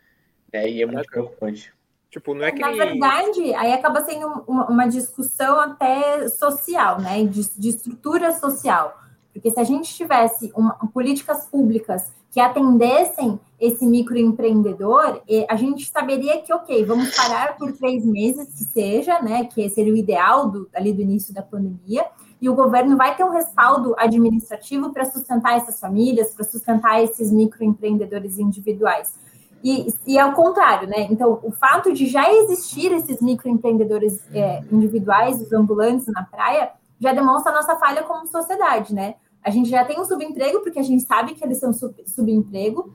É, 0.52 0.70
e 0.70 0.82
é 0.82 0.86
muito 0.86 1.10
preocupante. 1.10 1.74
Tipo, 2.10 2.34
não 2.34 2.46
é 2.46 2.52
que... 2.52 2.60
Na 2.60 2.72
verdade, 2.72 3.54
aí 3.56 3.74
acaba 3.74 4.02
sendo 4.04 4.28
uma, 4.48 4.70
uma 4.70 4.88
discussão 4.88 5.60
até 5.60 6.28
social, 6.30 7.02
né? 7.02 7.24
De, 7.26 7.50
de 7.58 7.70
estrutura 7.70 8.32
social. 8.34 9.05
Porque 9.36 9.52
se 9.52 9.60
a 9.60 9.66
gente 9.66 9.94
tivesse 9.94 10.50
uma, 10.56 10.76
políticas 10.94 11.46
públicas 11.48 12.10
que 12.32 12.40
atendessem 12.40 13.38
esse 13.60 13.86
microempreendedor, 13.86 15.22
a 15.50 15.56
gente 15.58 15.90
saberia 15.90 16.42
que, 16.42 16.54
ok, 16.54 16.86
vamos 16.86 17.14
parar 17.14 17.58
por 17.58 17.74
três 17.74 18.06
meses, 18.06 18.48
que 18.48 18.64
seja, 18.64 19.22
né, 19.22 19.44
que 19.44 19.70
seria 19.70 19.92
o 19.92 19.98
ideal 19.98 20.50
do, 20.50 20.70
ali 20.74 20.94
do 20.94 21.02
início 21.02 21.34
da 21.34 21.42
pandemia, 21.42 22.06
e 22.42 22.50
o 22.50 22.56
governo 22.56 22.96
vai 22.96 23.14
ter 23.18 23.26
um 23.26 23.30
respaldo 23.32 23.94
administrativo 23.98 24.94
para 24.94 25.04
sustentar 25.04 25.58
essas 25.58 25.82
famílias, 25.82 26.32
para 26.32 26.46
sustentar 26.46 27.04
esses 27.04 27.30
microempreendedores 27.30 28.40
individuais. 28.40 29.14
E, 29.62 29.94
e 30.08 30.18
ao 30.18 30.32
contrário, 30.32 30.88
né? 30.88 31.08
Então, 31.10 31.40
o 31.44 31.52
fato 31.52 31.92
de 31.92 32.06
já 32.08 32.32
existir 32.32 32.90
esses 32.94 33.20
microempreendedores 33.20 34.22
é, 34.34 34.62
individuais, 34.72 35.42
os 35.42 35.52
ambulantes 35.52 36.06
na 36.08 36.24
praia, 36.24 36.72
já 37.00 37.12
demonstra 37.12 37.52
a 37.52 37.56
nossa 37.56 37.76
falha 37.76 38.04
como 38.04 38.28
sociedade, 38.28 38.94
né? 38.94 39.16
A 39.46 39.52
gente 39.52 39.70
já 39.70 39.86
tem 39.86 40.00
um 40.00 40.06
subemprego, 40.06 40.62
porque 40.62 40.80
a 40.80 40.84
gente 40.84 41.04
sabe 41.04 41.36
que 41.36 41.46
eles 41.46 41.60
são 41.60 41.72
sub, 41.72 41.94
subemprego, 42.08 42.92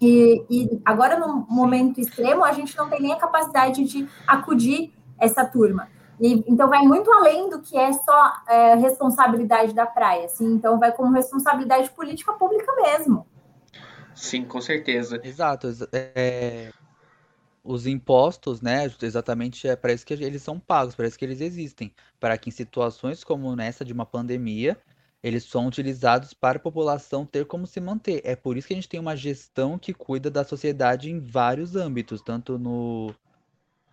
e, 0.00 0.44
e, 0.50 0.82
agora, 0.84 1.18
no 1.18 1.46
momento 1.48 2.00
extremo, 2.00 2.44
a 2.44 2.52
gente 2.52 2.76
não 2.76 2.90
tem 2.90 3.00
nem 3.00 3.12
a 3.12 3.16
capacidade 3.16 3.84
de 3.84 4.08
acudir 4.26 4.92
essa 5.18 5.44
turma. 5.44 5.88
E, 6.20 6.44
então, 6.48 6.68
vai 6.68 6.82
muito 6.82 7.12
além 7.12 7.48
do 7.48 7.60
que 7.62 7.78
é 7.78 7.92
só 7.92 8.32
é, 8.48 8.74
responsabilidade 8.74 9.72
da 9.72 9.86
praia. 9.86 10.26
Assim, 10.26 10.46
então, 10.46 10.80
vai 10.80 10.90
como 10.90 11.12
responsabilidade 11.12 11.90
política 11.90 12.32
pública 12.32 12.72
mesmo. 12.74 13.24
Sim, 14.14 14.44
com 14.44 14.60
certeza. 14.60 15.20
Exato. 15.22 15.68
É, 15.92 16.72
os 17.62 17.86
impostos, 17.86 18.60
né, 18.60 18.90
exatamente 19.00 19.66
é 19.66 19.74
para 19.74 19.92
isso 19.92 20.04
que 20.04 20.12
eles 20.12 20.42
são 20.42 20.58
pagos, 20.58 20.94
para 20.94 21.06
isso 21.06 21.18
que 21.18 21.24
eles 21.24 21.40
existem. 21.40 21.92
Para 22.20 22.36
que 22.36 22.48
em 22.48 22.52
situações 22.52 23.24
como 23.24 23.54
nessa 23.56 23.84
de 23.84 23.92
uma 23.92 24.04
pandemia, 24.04 24.76
eles 25.24 25.44
são 25.44 25.66
utilizados 25.66 26.34
para 26.34 26.58
a 26.58 26.60
população 26.60 27.24
ter 27.24 27.46
como 27.46 27.66
se 27.66 27.80
manter. 27.80 28.20
É 28.24 28.36
por 28.36 28.58
isso 28.58 28.68
que 28.68 28.74
a 28.74 28.76
gente 28.76 28.88
tem 28.88 29.00
uma 29.00 29.16
gestão 29.16 29.78
que 29.78 29.94
cuida 29.94 30.30
da 30.30 30.44
sociedade 30.44 31.10
em 31.10 31.18
vários 31.18 31.74
âmbitos, 31.74 32.20
tanto 32.20 32.58
no, 32.58 33.14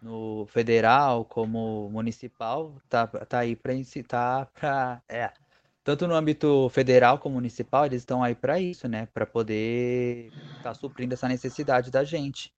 no 0.02 0.46
federal 0.48 1.24
como 1.24 1.90
municipal, 1.90 2.76
tá, 2.90 3.08
tá 3.08 3.40
aí 3.40 3.56
para 3.56 3.74
incitar 3.74 4.48
para 4.48 5.02
é, 5.08 5.32
tanto 5.86 6.06
no 6.06 6.16
âmbito 6.16 6.68
federal 6.68 7.18
como 7.18 7.36
municipal, 7.36 7.86
eles 7.86 8.02
estão 8.02 8.22
aí 8.22 8.36
para 8.36 8.60
isso, 8.60 8.90
né? 8.90 9.08
Para 9.14 9.26
poder 9.26 10.28
estar 10.58 10.64
tá 10.64 10.74
suprindo 10.74 11.14
essa 11.14 11.30
necessidade 11.30 11.90
da 11.90 12.04
gente. 12.04 12.54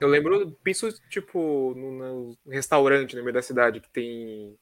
Eu 0.00 0.08
lembro, 0.08 0.56
penso, 0.62 0.88
tipo, 1.10 1.74
no, 1.76 1.92
no 1.92 2.38
restaurante 2.48 3.14
no 3.14 3.22
meio 3.22 3.34
da 3.34 3.42
cidade 3.42 3.80
que 3.80 3.90
tem. 3.90 4.56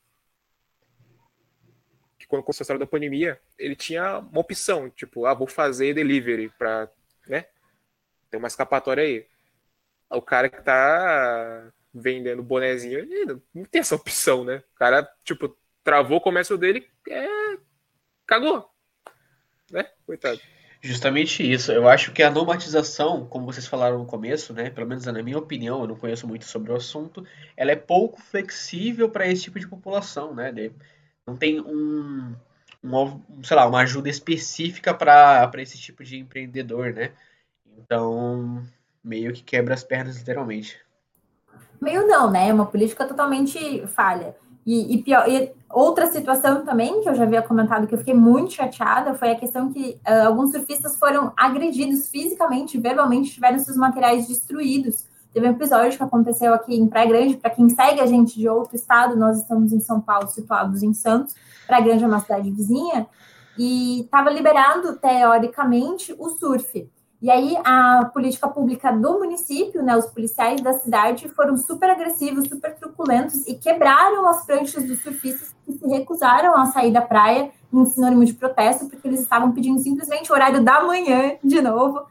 Que 2.27 2.31
quando 2.31 2.43
começou 2.43 2.63
a 2.63 2.65
história 2.65 2.81
da 2.81 2.87
pandemia, 2.87 3.41
ele 3.57 3.77
tinha 3.77 4.19
uma 4.19 4.41
opção, 4.41 4.91
tipo, 4.91 5.27
ah, 5.27 5.35
vou 5.35 5.47
fazer 5.47 5.95
delivery 5.95 6.49
pra, 6.59 6.91
né? 7.29 7.47
Tem 8.31 8.39
uma 8.39 8.49
escapatória 8.49 9.05
aí. 9.05 9.27
O 10.11 10.21
cara 10.21 10.49
que 10.49 10.61
tá 10.61 11.73
vendendo 11.95 12.43
bonezinho, 12.43 12.99
ele 12.99 13.41
não 13.55 13.65
tem 13.65 13.81
essa 13.81 13.95
opção, 13.95 14.45
né? 14.45 14.63
O 14.75 14.79
cara, 14.79 15.09
tipo, 15.25 15.57
travou 15.83 16.19
o 16.19 16.21
comércio 16.21 16.59
dele, 16.59 16.87
é... 17.09 17.59
cagou. 18.27 18.71
Né? 19.71 19.89
Coitado. 20.05 20.41
Justamente 20.83 21.49
isso. 21.51 21.73
Eu 21.73 21.89
acho 21.89 22.13
que 22.13 22.23
a 22.23 22.31
normatização, 22.31 23.27
como 23.27 23.47
vocês 23.47 23.67
falaram 23.67 23.99
no 23.99 24.07
começo, 24.07 24.53
né, 24.53 24.71
pelo 24.71 24.87
menos 24.87 25.05
na 25.07 25.23
minha 25.23 25.39
opinião, 25.39 25.81
eu 25.81 25.89
não 25.89 25.97
conheço 25.97 26.27
muito 26.29 26.45
sobre 26.45 26.71
o 26.71 26.77
assunto, 26.77 27.27
ela 27.57 27.73
é 27.73 27.77
pouco 27.77 28.21
flexível 28.21 29.09
para 29.09 29.27
esse 29.27 29.45
tipo 29.45 29.59
de 29.59 29.67
população, 29.67 30.35
né? 30.35 30.53
Não 31.27 31.37
tem 31.37 31.61
um, 31.61 32.35
um 32.85 33.23
sei 33.43 33.57
lá, 33.57 33.67
uma 33.67 33.81
ajuda 33.81 34.09
específica 34.09 34.95
para 34.95 35.51
esse 35.57 35.77
tipo 35.79 36.05
de 36.05 36.19
empreendedor, 36.19 36.93
né? 36.93 37.13
Então, 37.79 38.63
meio 39.03 39.33
que 39.33 39.43
quebra 39.43 39.75
as 39.75 39.83
pernas 39.83 40.19
literalmente. 40.19 40.81
Meio 41.81 42.07
não, 42.07 42.31
né? 42.31 42.49
É 42.49 42.55
uma 42.55 42.67
política 42.67 43.07
totalmente 43.07 43.87
falha. 43.89 44.37
E, 44.67 44.95
e, 44.95 45.03
pior, 45.03 45.29
e 45.29 45.53
outra 45.71 46.09
situação 46.09 46.65
também, 46.65 47.01
que 47.01 47.09
eu 47.09 47.15
já 47.15 47.23
havia 47.23 47.41
comentado, 47.41 47.87
que 47.87 47.95
eu 47.95 47.99
fiquei 47.99 48.15
muito 48.15 48.53
chateada, 48.53 49.15
foi 49.15 49.31
a 49.31 49.37
questão 49.37 49.73
que 49.73 50.01
uh, 50.05 50.27
alguns 50.27 50.51
surfistas 50.51 50.99
foram 50.99 51.33
agredidos 51.37 52.11
fisicamente, 52.11 52.77
verbalmente, 52.77 53.33
tiveram 53.33 53.61
seus 53.61 53.77
materiais 53.77 54.27
destruídos. 54.27 55.07
Teve 55.37 55.49
um 55.49 55.51
episódio 55.51 55.99
que 55.99 56.03
aconteceu 56.03 56.55
aqui 56.55 56.75
em 56.75 56.87
Praia 56.87 57.09
Grande, 57.09 57.37
para 57.37 57.51
quem 57.51 57.69
segue 57.69 58.01
a 58.01 58.07
gente 58.07 58.39
de 58.39 58.49
outro 58.49 58.75
estado, 58.75 59.15
nós 59.19 59.37
estamos 59.37 59.71
em 59.71 59.81
São 59.81 60.01
Paulo, 60.01 60.29
situados 60.29 60.83
em 60.83 60.95
Santos, 60.95 61.35
Praia 61.67 61.85
Grande 61.85 62.05
é 62.05 62.07
uma 62.07 62.21
cidade 62.21 62.51
vizinha, 62.51 63.07
e 63.59 64.01
estava 64.01 64.31
liberado, 64.31 64.97
teoricamente, 64.97 66.17
o 66.19 66.31
surf. 66.31 66.91
E 67.21 67.31
aí 67.31 67.55
a 67.67 68.11
política 68.15 68.49
pública 68.49 68.91
do 68.91 69.19
município, 69.19 69.83
né, 69.83 69.95
os 69.95 70.07
policiais 70.07 70.63
da 70.63 70.73
cidade 70.73 71.29
foram 71.29 71.59
super 71.59 71.91
agressivos, 71.91 72.49
super 72.49 72.75
truculentos 72.75 73.47
e 73.47 73.57
quebraram 73.57 74.27
as 74.27 74.47
pranchas 74.47 74.85
dos 74.85 75.03
surfistas 75.03 75.55
que 75.67 75.73
se 75.75 75.87
recusaram 75.87 76.57
a 76.57 76.65
sair 76.65 76.91
da 76.91 77.03
praia 77.03 77.51
em 77.71 77.85
sinônimo 77.85 78.25
de 78.25 78.33
protesto, 78.33 78.89
porque 78.89 79.07
eles 79.07 79.21
estavam 79.21 79.53
pedindo 79.53 79.79
simplesmente 79.81 80.33
o 80.33 80.35
horário 80.35 80.65
da 80.65 80.83
manhã 80.83 81.37
de 81.45 81.61
novo 81.61 82.07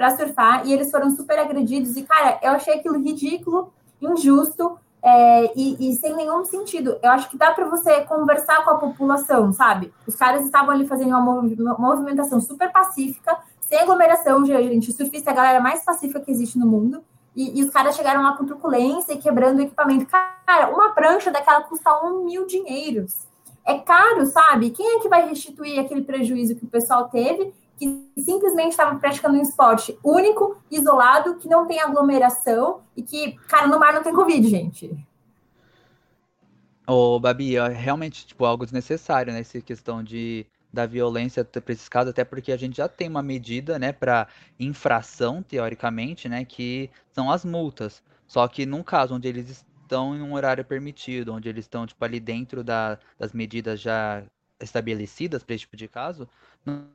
para 0.00 0.16
surfar 0.16 0.66
e 0.66 0.72
eles 0.72 0.90
foram 0.90 1.10
super 1.10 1.38
agredidos. 1.38 1.94
E 1.94 2.02
cara, 2.04 2.40
eu 2.42 2.52
achei 2.52 2.72
aquilo 2.72 2.98
ridículo, 2.98 3.70
injusto. 4.00 4.78
É, 5.02 5.52
e, 5.56 5.90
e, 5.90 5.94
sem 5.96 6.14
nenhum 6.14 6.44
sentido. 6.44 6.98
Eu 7.02 7.10
acho 7.12 7.30
que 7.30 7.36
dá 7.36 7.52
para 7.52 7.66
você 7.66 8.02
conversar 8.02 8.62
com 8.64 8.70
a 8.70 8.74
população, 8.74 9.50
sabe? 9.50 9.92
Os 10.06 10.14
caras 10.14 10.44
estavam 10.44 10.72
ali 10.72 10.86
fazendo 10.86 11.08
uma 11.08 11.74
movimentação 11.78 12.38
super 12.38 12.70
pacífica, 12.70 13.38
sem 13.62 13.78
aglomeração, 13.80 14.44
gente. 14.44 14.90
O 14.90 14.94
surfista 14.94 15.30
é 15.30 15.32
a 15.32 15.36
galera 15.36 15.60
mais 15.60 15.82
pacífica 15.84 16.20
que 16.20 16.30
existe 16.30 16.58
no 16.58 16.66
mundo. 16.66 17.02
E, 17.34 17.58
e, 17.58 17.64
os 17.64 17.70
caras 17.70 17.96
chegaram 17.96 18.22
lá 18.22 18.36
com 18.36 18.44
truculência 18.44 19.14
e 19.14 19.18
quebrando 19.18 19.60
o 19.60 19.62
equipamento. 19.62 20.06
Cara, 20.06 20.70
uma 20.70 20.90
prancha 20.90 21.30
daquela 21.30 21.62
custa 21.62 22.04
um 22.04 22.24
mil 22.24 22.46
dinheiros. 22.46 23.26
É 23.66 23.78
caro, 23.78 24.26
sabe? 24.26 24.68
Quem 24.70 24.96
é 24.96 25.00
que 25.00 25.08
vai 25.08 25.26
restituir 25.26 25.78
aquele 25.78 26.02
prejuízo 26.02 26.56
que 26.56 26.64
o 26.64 26.68
pessoal 26.68 27.08
teve, 27.08 27.54
que 27.80 28.22
simplesmente 28.22 28.72
estava 28.72 28.98
praticando 28.98 29.38
um 29.38 29.40
esporte 29.40 29.98
único, 30.04 30.62
isolado, 30.70 31.36
que 31.36 31.48
não 31.48 31.66
tem 31.66 31.80
aglomeração 31.80 32.82
e 32.94 33.02
que, 33.02 33.32
cara, 33.48 33.66
no 33.66 33.78
mar 33.78 33.94
não 33.94 34.02
tem 34.02 34.12
Covid, 34.12 34.46
gente. 34.46 34.94
Ô, 36.86 37.18
Babi, 37.18 37.56
é 37.56 37.68
realmente, 37.68 38.26
tipo, 38.26 38.44
algo 38.44 38.64
desnecessário, 38.64 39.32
né? 39.32 39.40
Essa 39.40 39.60
questão 39.62 40.04
de 40.04 40.46
da 40.72 40.86
violência 40.86 41.44
para 41.44 41.72
esses 41.72 41.88
casos, 41.88 42.10
até 42.10 42.24
porque 42.24 42.52
a 42.52 42.56
gente 42.56 42.76
já 42.76 42.88
tem 42.88 43.08
uma 43.08 43.24
medida, 43.24 43.76
né, 43.76 43.92
para 43.92 44.28
infração, 44.56 45.42
teoricamente, 45.42 46.28
né, 46.28 46.44
que 46.44 46.88
são 47.12 47.28
as 47.28 47.44
multas. 47.44 48.00
Só 48.24 48.46
que 48.46 48.64
num 48.64 48.80
caso 48.84 49.16
onde 49.16 49.26
eles 49.26 49.64
estão 49.82 50.14
em 50.14 50.22
um 50.22 50.32
horário 50.34 50.64
permitido, 50.64 51.34
onde 51.34 51.48
eles 51.48 51.64
estão 51.64 51.88
tipo 51.88 52.04
ali 52.04 52.20
dentro 52.20 52.62
da, 52.62 53.00
das 53.18 53.32
medidas 53.32 53.80
já 53.80 54.22
estabelecidas 54.60 55.42
para 55.42 55.56
esse 55.56 55.62
tipo 55.62 55.76
de 55.76 55.88
caso, 55.88 56.28
não, 56.64 56.86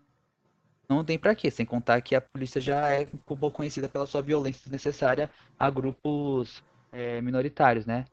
não 0.88 1.04
tem 1.04 1.18
para 1.18 1.36
quê, 1.36 1.50
sem 1.50 1.65
contar 1.65 2.01
que 2.01 2.15
a 2.15 2.22
polícia 2.22 2.62
já 2.62 2.92
é 2.92 3.08
um 3.13 3.36
pouco 3.36 3.58
conhecida 3.58 3.89
pela 3.89 4.06
sua 4.06 4.22
violência 4.22 4.62
desnecessária 4.63 5.30
a 5.58 5.70
grupos 5.70 6.63
é, 6.92 7.22
minoritários, 7.22 7.86
né? 7.86 8.06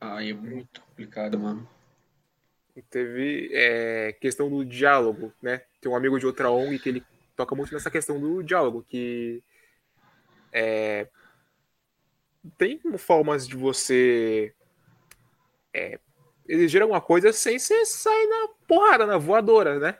Ah, 0.00 0.24
é 0.24 0.32
muito 0.32 0.80
complicado, 0.80 1.38
mano 1.38 1.68
teve 2.88 3.50
é, 3.52 4.12
questão 4.20 4.48
do 4.48 4.64
diálogo, 4.64 5.32
né? 5.42 5.62
Tem 5.80 5.90
um 5.90 5.96
amigo 5.96 6.18
de 6.18 6.26
outra 6.26 6.50
ONG 6.50 6.78
que 6.78 6.88
ele 6.88 7.04
toca 7.36 7.54
muito 7.54 7.72
nessa 7.72 7.90
questão 7.90 8.20
do 8.20 8.42
diálogo, 8.42 8.84
que 8.88 9.42
é, 10.52 11.08
tem 12.56 12.80
formas 12.96 13.46
de 13.46 13.56
você 13.56 14.54
é, 15.74 15.98
exigir 16.48 16.82
alguma 16.82 17.00
coisa 17.00 17.32
sem 17.32 17.58
você 17.58 17.84
sair 17.84 18.26
na 18.26 18.48
porrada, 18.66 19.06
na 19.06 19.18
voadora, 19.18 19.78
né? 19.78 19.98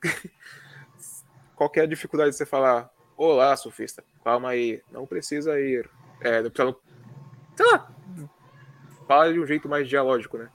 Qual 1.56 1.70
a 1.76 1.86
dificuldade 1.86 2.30
de 2.30 2.36
você 2.36 2.46
falar, 2.46 2.90
olá, 3.16 3.56
surfista, 3.56 4.02
calma 4.24 4.50
aí, 4.50 4.82
não 4.90 5.06
precisa 5.06 5.60
ir. 5.60 5.88
É, 6.20 6.42
sei 6.42 7.66
lá, 7.70 7.88
fala 9.06 9.32
de 9.32 9.40
um 9.40 9.46
jeito 9.46 9.68
mais 9.68 9.88
dialógico, 9.88 10.38
né? 10.38 10.48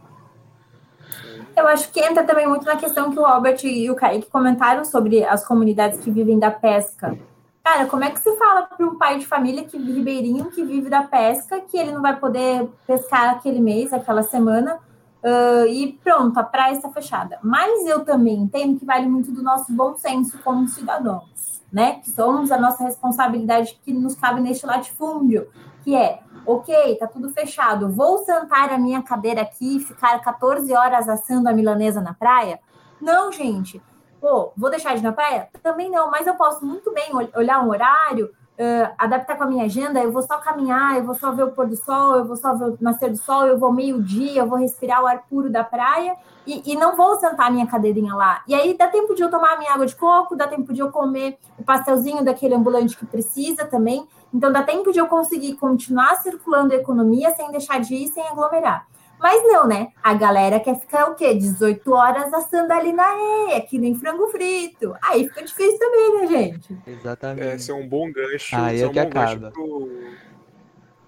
Eu 1.55 1.67
acho 1.67 1.91
que 1.91 1.99
entra 1.99 2.23
também 2.23 2.47
muito 2.47 2.65
na 2.65 2.75
questão 2.75 3.11
que 3.11 3.19
o 3.19 3.25
Albert 3.25 3.63
e 3.63 3.89
o 3.89 3.95
Kaique 3.95 4.29
comentaram 4.29 4.85
sobre 4.85 5.23
as 5.23 5.45
comunidades 5.45 5.99
que 5.99 6.11
vivem 6.11 6.37
da 6.37 6.51
pesca. 6.51 7.17
Cara, 7.63 7.85
como 7.85 8.03
é 8.03 8.11
que 8.11 8.19
se 8.19 8.35
fala 8.37 8.63
para 8.63 8.85
um 8.85 8.97
pai 8.97 9.19
de 9.19 9.25
família 9.25 9.63
que 9.63 9.77
ribeirinho 9.77 10.45
que 10.51 10.63
vive 10.63 10.89
da 10.89 11.03
pesca 11.03 11.59
que 11.61 11.77
ele 11.77 11.91
não 11.91 12.01
vai 12.01 12.15
poder 12.15 12.67
pescar 12.85 13.35
aquele 13.35 13.59
mês, 13.59 13.91
aquela 13.91 14.23
semana, 14.23 14.79
uh, 15.23 15.67
e 15.67 15.93
pronto, 16.03 16.37
a 16.37 16.43
praia 16.43 16.73
está 16.73 16.89
fechada. 16.89 17.39
Mas 17.43 17.85
eu 17.87 18.03
também 18.03 18.35
entendo 18.35 18.79
que 18.79 18.85
vale 18.85 19.07
muito 19.07 19.31
do 19.31 19.41
nosso 19.41 19.71
bom 19.73 19.95
senso 19.97 20.37
como 20.43 20.67
cidadãos, 20.67 21.61
né? 21.71 21.95
Que 21.95 22.09
somos 22.09 22.51
a 22.51 22.57
nossa 22.57 22.83
responsabilidade 22.83 23.79
que 23.83 23.93
nos 23.93 24.15
cabe 24.15 24.41
neste 24.41 24.65
latifúndio, 24.65 25.47
que 25.83 25.95
é 25.95 26.19
ok, 26.45 26.95
tá 26.95 27.07
tudo 27.07 27.29
fechado, 27.29 27.91
vou 27.91 28.19
sentar 28.19 28.71
a 28.71 28.77
minha 28.77 29.03
cadeira 29.03 29.41
aqui 29.41 29.77
e 29.77 29.79
ficar 29.81 30.17
14 30.19 30.73
horas 30.73 31.09
assando 31.09 31.49
a 31.49 31.53
milanesa 31.53 31.99
na 31.99 32.13
praia? 32.13 32.59
Não, 33.01 33.31
gente. 33.31 33.81
Pô, 34.19 34.51
vou 34.57 34.69
deixar 34.69 34.93
de 34.93 35.01
ir 35.01 35.03
na 35.03 35.11
praia? 35.11 35.49
Também 35.61 35.91
não, 35.91 36.09
mas 36.09 36.25
eu 36.25 36.35
posso 36.35 36.65
muito 36.65 36.91
bem 36.91 37.09
olhar 37.35 37.63
um 37.63 37.69
horário, 37.69 38.31
uh, 38.57 38.93
adaptar 38.97 39.37
com 39.37 39.43
a 39.43 39.47
minha 39.47 39.65
agenda, 39.65 40.01
eu 40.01 40.11
vou 40.11 40.21
só 40.21 40.37
caminhar, 40.37 40.97
eu 40.97 41.03
vou 41.03 41.15
só 41.15 41.31
ver 41.31 41.43
o 41.43 41.51
pôr 41.51 41.67
do 41.67 41.75
sol, 41.75 42.15
eu 42.15 42.25
vou 42.25 42.35
só 42.35 42.53
ver 42.55 42.65
o 42.65 42.77
nascer 42.81 43.11
do 43.11 43.17
sol, 43.17 43.45
eu 43.45 43.57
vou 43.57 43.71
meio-dia, 43.71 44.41
eu 44.41 44.47
vou 44.47 44.57
respirar 44.57 45.01
o 45.01 45.07
ar 45.07 45.23
puro 45.29 45.49
da 45.49 45.63
praia 45.63 46.15
e, 46.45 46.73
e, 46.73 46.75
não 46.75 46.95
vou 46.95 47.15
sentar 47.17 47.47
a 47.47 47.51
minha 47.51 47.67
cadeirinha 47.67 48.15
lá. 48.15 48.41
E 48.47 48.55
aí 48.55 48.75
dá 48.77 48.87
tempo 48.87 49.13
de 49.13 49.21
eu 49.21 49.29
tomar 49.29 49.53
a 49.53 49.57
minha 49.57 49.73
água 49.73 49.85
de 49.85 49.95
coco, 49.95 50.35
dá 50.35 50.47
tempo 50.47 50.73
de 50.73 50.79
eu 50.79 50.91
comer 50.91 51.37
o 51.59 51.63
pastelzinho 51.63 52.23
daquele 52.23 52.55
ambulante 52.55 52.97
que 52.97 53.05
precisa 53.05 53.65
também. 53.65 54.07
Então, 54.33 54.51
dá 54.51 54.63
tempo 54.63 54.91
de 54.91 54.99
eu 54.99 55.07
conseguir 55.07 55.55
continuar 55.55 56.15
circulando 56.17 56.73
a 56.73 56.77
economia 56.77 57.33
sem 57.35 57.51
deixar 57.51 57.79
de 57.79 57.95
ir, 57.95 58.07
sem 58.09 58.25
aglomerar. 58.27 58.87
Mas 59.19 59.41
não, 59.43 59.67
né? 59.67 59.91
A 60.03 60.13
galera 60.13 60.59
quer 60.59 60.79
ficar 60.79 61.09
o 61.09 61.15
quê? 61.15 61.33
18 61.33 61.91
horas 61.91 62.33
assando 62.33 62.71
ali 62.71 62.93
na 62.93 63.03
areia, 63.03 63.61
que 63.61 63.79
nem 63.79 63.95
frango 63.95 64.27
frito. 64.27 64.95
Aí 65.01 65.27
fica 65.27 65.43
difícil 65.43 65.79
também, 65.79 66.21
né, 66.21 66.27
gente? 66.27 66.77
Exatamente. 66.85 67.55
Esse 67.55 67.71
é 67.71 67.73
um 67.73 67.87
bom 67.87 68.11
gancho. 68.11 68.55
Aí 68.55 68.79
é, 68.79 68.83
é 68.83 68.87
um 68.87 68.91
que 68.91 69.01
bom 69.01 69.07
acaba. 69.07 69.53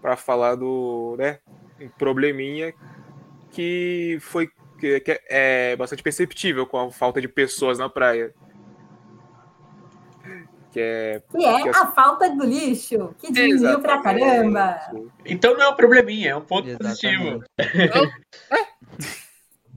Para 0.02 0.16
falar 0.16 0.56
do, 0.56 1.16
né, 1.20 1.40
um 1.80 1.90
probleminha 1.90 2.74
que 3.52 4.18
foi 4.22 4.50
que, 4.80 5.00
que 5.02 5.22
é 5.30 5.76
bastante 5.76 6.02
perceptível 6.02 6.66
com 6.66 6.78
a 6.78 6.92
falta 6.92 7.20
de 7.22 7.28
pessoas 7.28 7.78
na 7.78 7.90
praia. 7.90 8.34
Que 10.72 10.80
é, 10.80 11.24
que 11.32 11.46
é 11.46 11.64
que 11.64 11.70
a 11.70 11.88
falta 11.88 12.30
do 12.30 12.46
lixo, 12.46 13.16
que 13.18 13.32
diminuiu 13.32 13.80
pra 13.80 14.02
caramba. 14.02 14.80
Então 15.26 15.56
não 15.56 15.64
é 15.64 15.70
um 15.70 15.76
probleminha, 15.76 16.32
é 16.32 16.36
um 16.36 16.42
ponto 16.42 16.70
Exatamente. 16.70 17.44
positivo. 17.56 18.14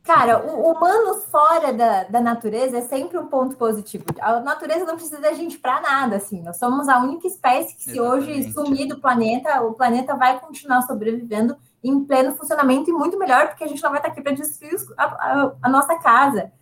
Cara, 0.04 0.44
o 0.44 0.72
humano 0.72 1.20
fora 1.30 1.72
da, 1.72 2.04
da 2.04 2.20
natureza 2.20 2.78
é 2.78 2.80
sempre 2.82 3.16
um 3.16 3.26
ponto 3.26 3.56
positivo. 3.56 4.04
A 4.20 4.40
natureza 4.40 4.84
não 4.84 4.96
precisa 4.96 5.20
da 5.20 5.32
gente 5.32 5.58
para 5.58 5.80
nada, 5.80 6.16
assim. 6.16 6.42
Nós 6.42 6.58
somos 6.58 6.88
a 6.88 6.98
única 6.98 7.28
espécie 7.28 7.76
que, 7.76 7.84
se 7.84 7.98
Exatamente. 7.98 8.30
hoje 8.30 8.52
sumir 8.52 8.88
do 8.88 9.00
planeta, 9.00 9.62
o 9.62 9.74
planeta 9.74 10.16
vai 10.16 10.40
continuar 10.40 10.82
sobrevivendo 10.82 11.56
em 11.84 12.04
pleno 12.04 12.34
funcionamento 12.34 12.90
e 12.90 12.92
muito 12.92 13.16
melhor, 13.16 13.48
porque 13.48 13.62
a 13.62 13.66
gente 13.68 13.82
não 13.82 13.90
vai 13.90 14.00
estar 14.00 14.10
aqui 14.10 14.20
para 14.20 14.32
destruir 14.32 14.74
a, 14.96 15.04
a, 15.04 15.52
a, 15.62 15.68
nossa 15.68 15.96
casa. 15.98 16.52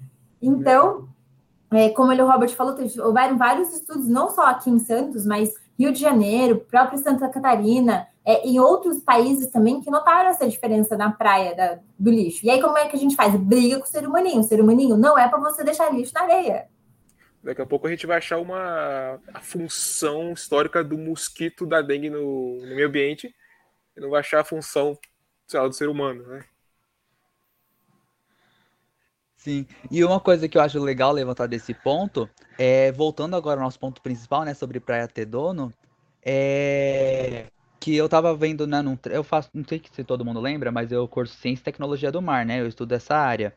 Então, 0.41 0.99
é, 1.01 1.20
como 1.95 2.13
ele, 2.13 2.23
o 2.23 2.31
Robert 2.31 2.51
falou, 2.51 2.77
houveram 3.05 3.39
vários 3.39 3.73
estudos, 3.73 4.09
não 4.09 4.29
só 4.31 4.47
aqui 4.47 4.69
em 4.69 4.79
Santos, 4.79 5.25
mas 5.25 5.55
Rio 5.79 5.93
de 5.93 6.01
Janeiro, 6.01 6.67
próprio 6.69 6.99
Santa 6.99 7.29
Catarina, 7.29 8.09
é, 8.25 8.47
em 8.47 8.59
outros 8.61 9.01
países 9.01 9.49
também, 9.49 9.81
que 9.81 9.91
notaram 9.91 10.31
essa 10.31 10.49
diferença 10.49 10.97
na 10.97 11.11
praia 11.11 11.55
da, 11.55 11.79
do 11.99 12.11
lixo. 12.11 12.45
E 12.45 12.51
aí, 12.51 12.61
como 12.61 12.77
é 12.77 12.87
que 12.89 12.97
a 12.97 12.99
gente 12.99 13.17
faz? 13.17 13.35
Briga 13.37 13.79
com 13.79 13.85
o 13.85 13.89
ser 13.89 14.07
humaninho. 14.07 14.41
O 14.41 14.43
ser 14.43 14.61
humaninho 14.61 14.97
não 14.97 15.19
é 15.19 15.29
para 15.29 15.39
você 15.39 15.65
deixar 15.65 15.93
lixo 15.93 16.13
na 16.15 16.23
areia. 16.23 16.69
Daqui 17.43 17.63
a 17.63 17.67
pouco 17.67 17.87
a 17.87 17.91
gente 17.91 18.07
vai 18.07 18.19
achar 18.19 18.39
uma 18.39 19.19
a 19.33 19.41
função 19.41 20.33
histórica 20.33 20.85
do 20.85 20.99
mosquito 20.99 21.65
da 21.67 21.81
dengue 21.81 22.11
no, 22.11 22.61
no 22.61 22.75
meio 22.75 22.89
ambiente 22.89 23.35
e 23.97 24.01
não 24.01 24.11
vai 24.11 24.21
achar 24.21 24.41
a 24.41 24.45
função 24.45 24.99
lá, 25.55 25.67
do 25.67 25.73
ser 25.73 25.89
humano, 25.89 26.23
né? 26.27 26.45
Sim, 29.41 29.67
e 29.91 30.05
uma 30.05 30.21
coisa 30.21 30.47
que 30.47 30.59
eu 30.59 30.61
acho 30.61 30.79
legal 30.79 31.13
levantar 31.13 31.47
desse 31.47 31.73
ponto, 31.73 32.29
é 32.59 32.93
voltando 32.93 33.35
agora 33.35 33.59
ao 33.59 33.65
nosso 33.65 33.79
ponto 33.79 34.03
principal, 34.03 34.45
né, 34.45 34.53
sobre 34.53 34.79
Praia 34.79 35.09
ter 35.09 35.25
dono, 35.25 35.73
é 36.23 37.47
que 37.81 37.97
eu 37.97 38.07
tava 38.07 38.37
vendo, 38.37 38.67
né, 38.67 38.83
num, 38.83 38.99
eu 39.07 39.25
faço, 39.25 39.49
não 39.55 39.65
sei 39.67 39.81
se 39.91 40.05
todo 40.05 40.27
mundo 40.27 40.39
lembra, 40.41 40.71
mas 40.71 40.93
eu 40.93 41.09
curso 41.09 41.35
Ciência 41.39 41.63
e 41.63 41.65
Tecnologia 41.65 42.13
do 42.13 42.21
Mar, 42.21 42.45
né, 42.45 42.61
eu 42.61 42.67
estudo 42.67 42.93
essa 42.93 43.17
área. 43.17 43.55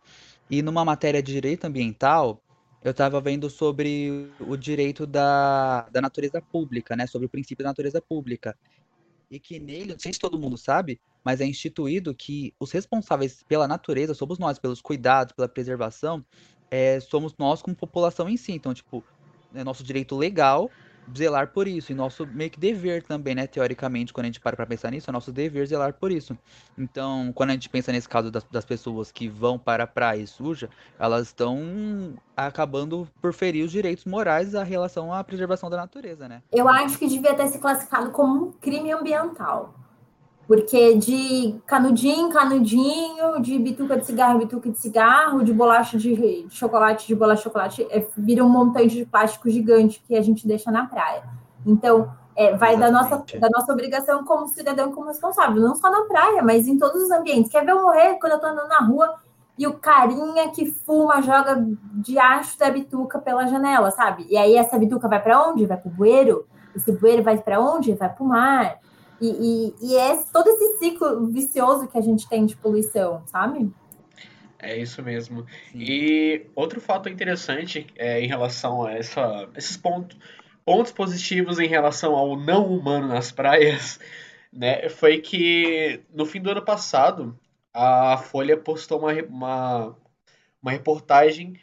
E 0.50 0.62
numa 0.62 0.86
matéria 0.86 1.22
de 1.22 1.34
Direito 1.34 1.66
Ambiental, 1.66 2.42
eu 2.82 2.92
estava 2.92 3.20
vendo 3.20 3.50
sobre 3.50 4.30
o 4.40 4.56
direito 4.56 5.06
da, 5.06 5.82
da 5.92 6.00
natureza 6.00 6.42
pública, 6.42 6.96
né, 6.96 7.06
sobre 7.08 7.26
o 7.26 7.30
princípio 7.30 7.62
da 7.62 7.72
natureza 7.72 8.02
pública. 8.02 8.56
E 9.34 9.40
que 9.40 9.60
nele, 9.60 9.94
não 9.94 10.00
sei 10.00 10.14
se 10.14 10.20
todo 10.20 10.38
mundo 10.38 10.56
sabe, 10.56 11.02
mas 11.24 11.42
é 11.42 11.46
instituído 11.46 12.14
que 12.14 12.54
os 12.60 12.72
responsáveis 12.72 13.42
pela 13.42 13.68
natureza 13.68 14.14
somos 14.14 14.38
nós, 14.38 14.60
pelos 14.60 14.80
cuidados, 14.80 15.34
pela 15.34 15.50
preservação, 15.50 16.24
é, 16.70 17.00
somos 17.00 17.36
nós 17.36 17.60
como 17.60 17.76
população 17.76 18.30
em 18.30 18.38
si. 18.38 18.52
Então, 18.52 18.76
tipo, 18.76 19.04
é 19.56 19.64
nosso 19.64 19.84
direito 19.84 20.16
legal 20.16 20.70
zelar 21.16 21.48
por 21.48 21.68
isso. 21.68 21.92
E 21.92 21.96
nosso 21.96 22.26
meio 22.28 22.50
que 22.50 22.60
dever 22.60 23.04
também, 23.04 23.36
né? 23.36 23.48
Teoricamente, 23.48 24.14
quando 24.14 24.26
a 24.26 24.28
gente 24.28 24.40
para 24.40 24.56
pra 24.56 24.66
pensar 24.66 24.92
nisso, 24.92 25.10
é 25.10 25.14
nosso 25.14 25.32
dever 25.32 25.66
zelar 25.68 25.94
por 25.94 26.12
isso. 26.12 26.38
Então, 26.78 27.32
quando 27.34 27.52
a 27.52 27.54
gente 27.54 27.70
pensa 27.70 27.92
nesse 27.92 28.08
caso 28.08 28.32
das, 28.32 28.44
das 28.46 28.66
pessoas 28.66 29.12
que 29.12 29.28
vão 29.28 29.58
para 29.58 29.84
a 29.84 29.88
praia 29.88 30.26
suja, 30.28 30.70
elas 31.00 31.28
estão 31.28 32.14
acabando 32.36 33.08
por 33.22 33.34
ferir 33.34 33.64
os 33.64 33.72
direitos 33.72 34.06
morais 34.06 34.56
a 34.56 34.64
relação 34.64 35.14
à 35.14 35.24
preservação 35.24 35.70
da 35.70 35.78
natureza, 35.78 36.28
né? 36.28 36.42
Eu 36.52 36.68
acho 36.68 36.98
que 36.98 37.08
devia 37.08 37.34
ter 37.34 37.48
se 37.48 37.60
classificado 37.60 38.12
como 38.12 38.48
um 38.48 38.52
crime 38.52 38.92
ambiental. 38.92 39.74
Porque 40.48 40.96
de 40.96 41.56
canudinho, 41.66 42.30
canudinho, 42.30 43.42
de 43.42 43.58
bituca 43.58 43.98
de 43.98 44.06
cigarro, 44.06 44.40
bituca 44.40 44.70
de 44.70 44.78
cigarro, 44.78 45.44
de 45.44 45.54
bolacha 45.54 45.98
de, 45.98 46.46
chocolate, 46.50 47.08
de 47.08 47.16
bolacha 47.16 47.38
de 47.38 47.44
chocolate, 47.44 47.88
é, 47.90 48.06
vira 48.18 48.44
um 48.44 48.50
montante 48.50 48.96
de 48.96 49.06
plástico 49.06 49.50
gigante 49.50 50.04
que 50.06 50.16
a 50.16 50.22
gente 50.22 50.46
deixa 50.46 50.70
na 50.70 50.86
praia. 50.86 51.24
Então, 51.66 52.12
é, 52.36 52.56
vai 52.56 52.78
da 52.78 52.92
nossa, 52.92 53.24
da 53.40 53.50
nossa 53.50 53.72
obrigação 53.72 54.24
como 54.24 54.48
cidadão, 54.48 54.92
como 54.92 55.08
responsável, 55.08 55.62
não 55.62 55.76
só 55.76 55.90
na 55.90 56.02
praia, 56.02 56.42
mas 56.42 56.68
em 56.68 56.78
todos 56.78 57.04
os 57.04 57.12
ambientes. 57.12 57.52
Quer 57.52 57.64
ver 57.64 57.72
eu 57.72 57.82
morrer 57.82 58.16
quando 58.20 58.34
eu 58.34 58.40
tô 58.40 58.48
andando 58.48 58.68
na 58.68 58.80
rua 58.80 59.16
e 59.58 59.68
o 59.68 59.74
carinha 59.74 60.50
que 60.50 60.72
fuma 60.72 61.22
joga 61.22 61.64
de 61.94 62.18
acho 62.18 62.58
da 62.58 62.70
bituca 62.72 63.20
pela 63.20 63.48
janela, 63.48 63.92
sabe? 63.92 64.26
E 64.30 64.36
aí 64.36 64.56
essa 64.56 64.78
bituca 64.80 65.08
vai 65.08 65.22
para 65.22 65.48
onde? 65.48 65.66
Vai 65.66 65.78
pro 65.78 65.92
bueiro. 65.92 66.48
Esse 66.76 66.92
bueiro 66.92 67.22
vai 67.22 67.38
para 67.38 67.60
onde? 67.60 67.94
Vai 67.94 68.10
pro 68.10 68.26
mar. 68.26 68.80
E, 69.24 69.30
e, 69.30 69.74
e, 69.82 69.96
é 69.96 70.22
todo 70.34 70.50
esse 70.50 70.80
ciclo 70.80 71.28
vicioso 71.28 71.88
que 71.88 71.98
a 71.98 72.02
gente 72.02 72.28
tem 72.28 72.46
de 72.46 72.58
poluição, 72.58 73.26
sabe? 73.26 73.72
É 74.60 74.78
isso 74.78 75.02
mesmo. 75.02 75.46
E 75.74 76.46
outro 76.54 76.82
fato 76.82 77.08
interessante 77.08 77.88
é, 77.96 78.20
em 78.20 78.28
relação 78.28 78.84
a 78.84 78.92
essa, 78.92 79.48
esses 79.56 79.78
pontos, 79.78 80.18
pontos 80.66 80.92
positivos 80.92 81.58
em 81.58 81.68
relação 81.68 82.16
ao 82.16 82.36
não 82.36 82.68
humano 82.68 83.08
nas 83.08 83.32
praias, 83.32 83.98
né, 84.52 84.90
foi 84.90 85.22
que 85.22 86.02
no 86.14 86.26
fim 86.26 86.42
do 86.42 86.52
ano 86.52 86.62
passado 86.62 87.40
a 87.74 88.18
Folha 88.18 88.58
postou 88.58 89.00
uma, 89.00 89.14
uma, 89.24 89.98
uma 90.62 90.72
reportagem 90.72 91.58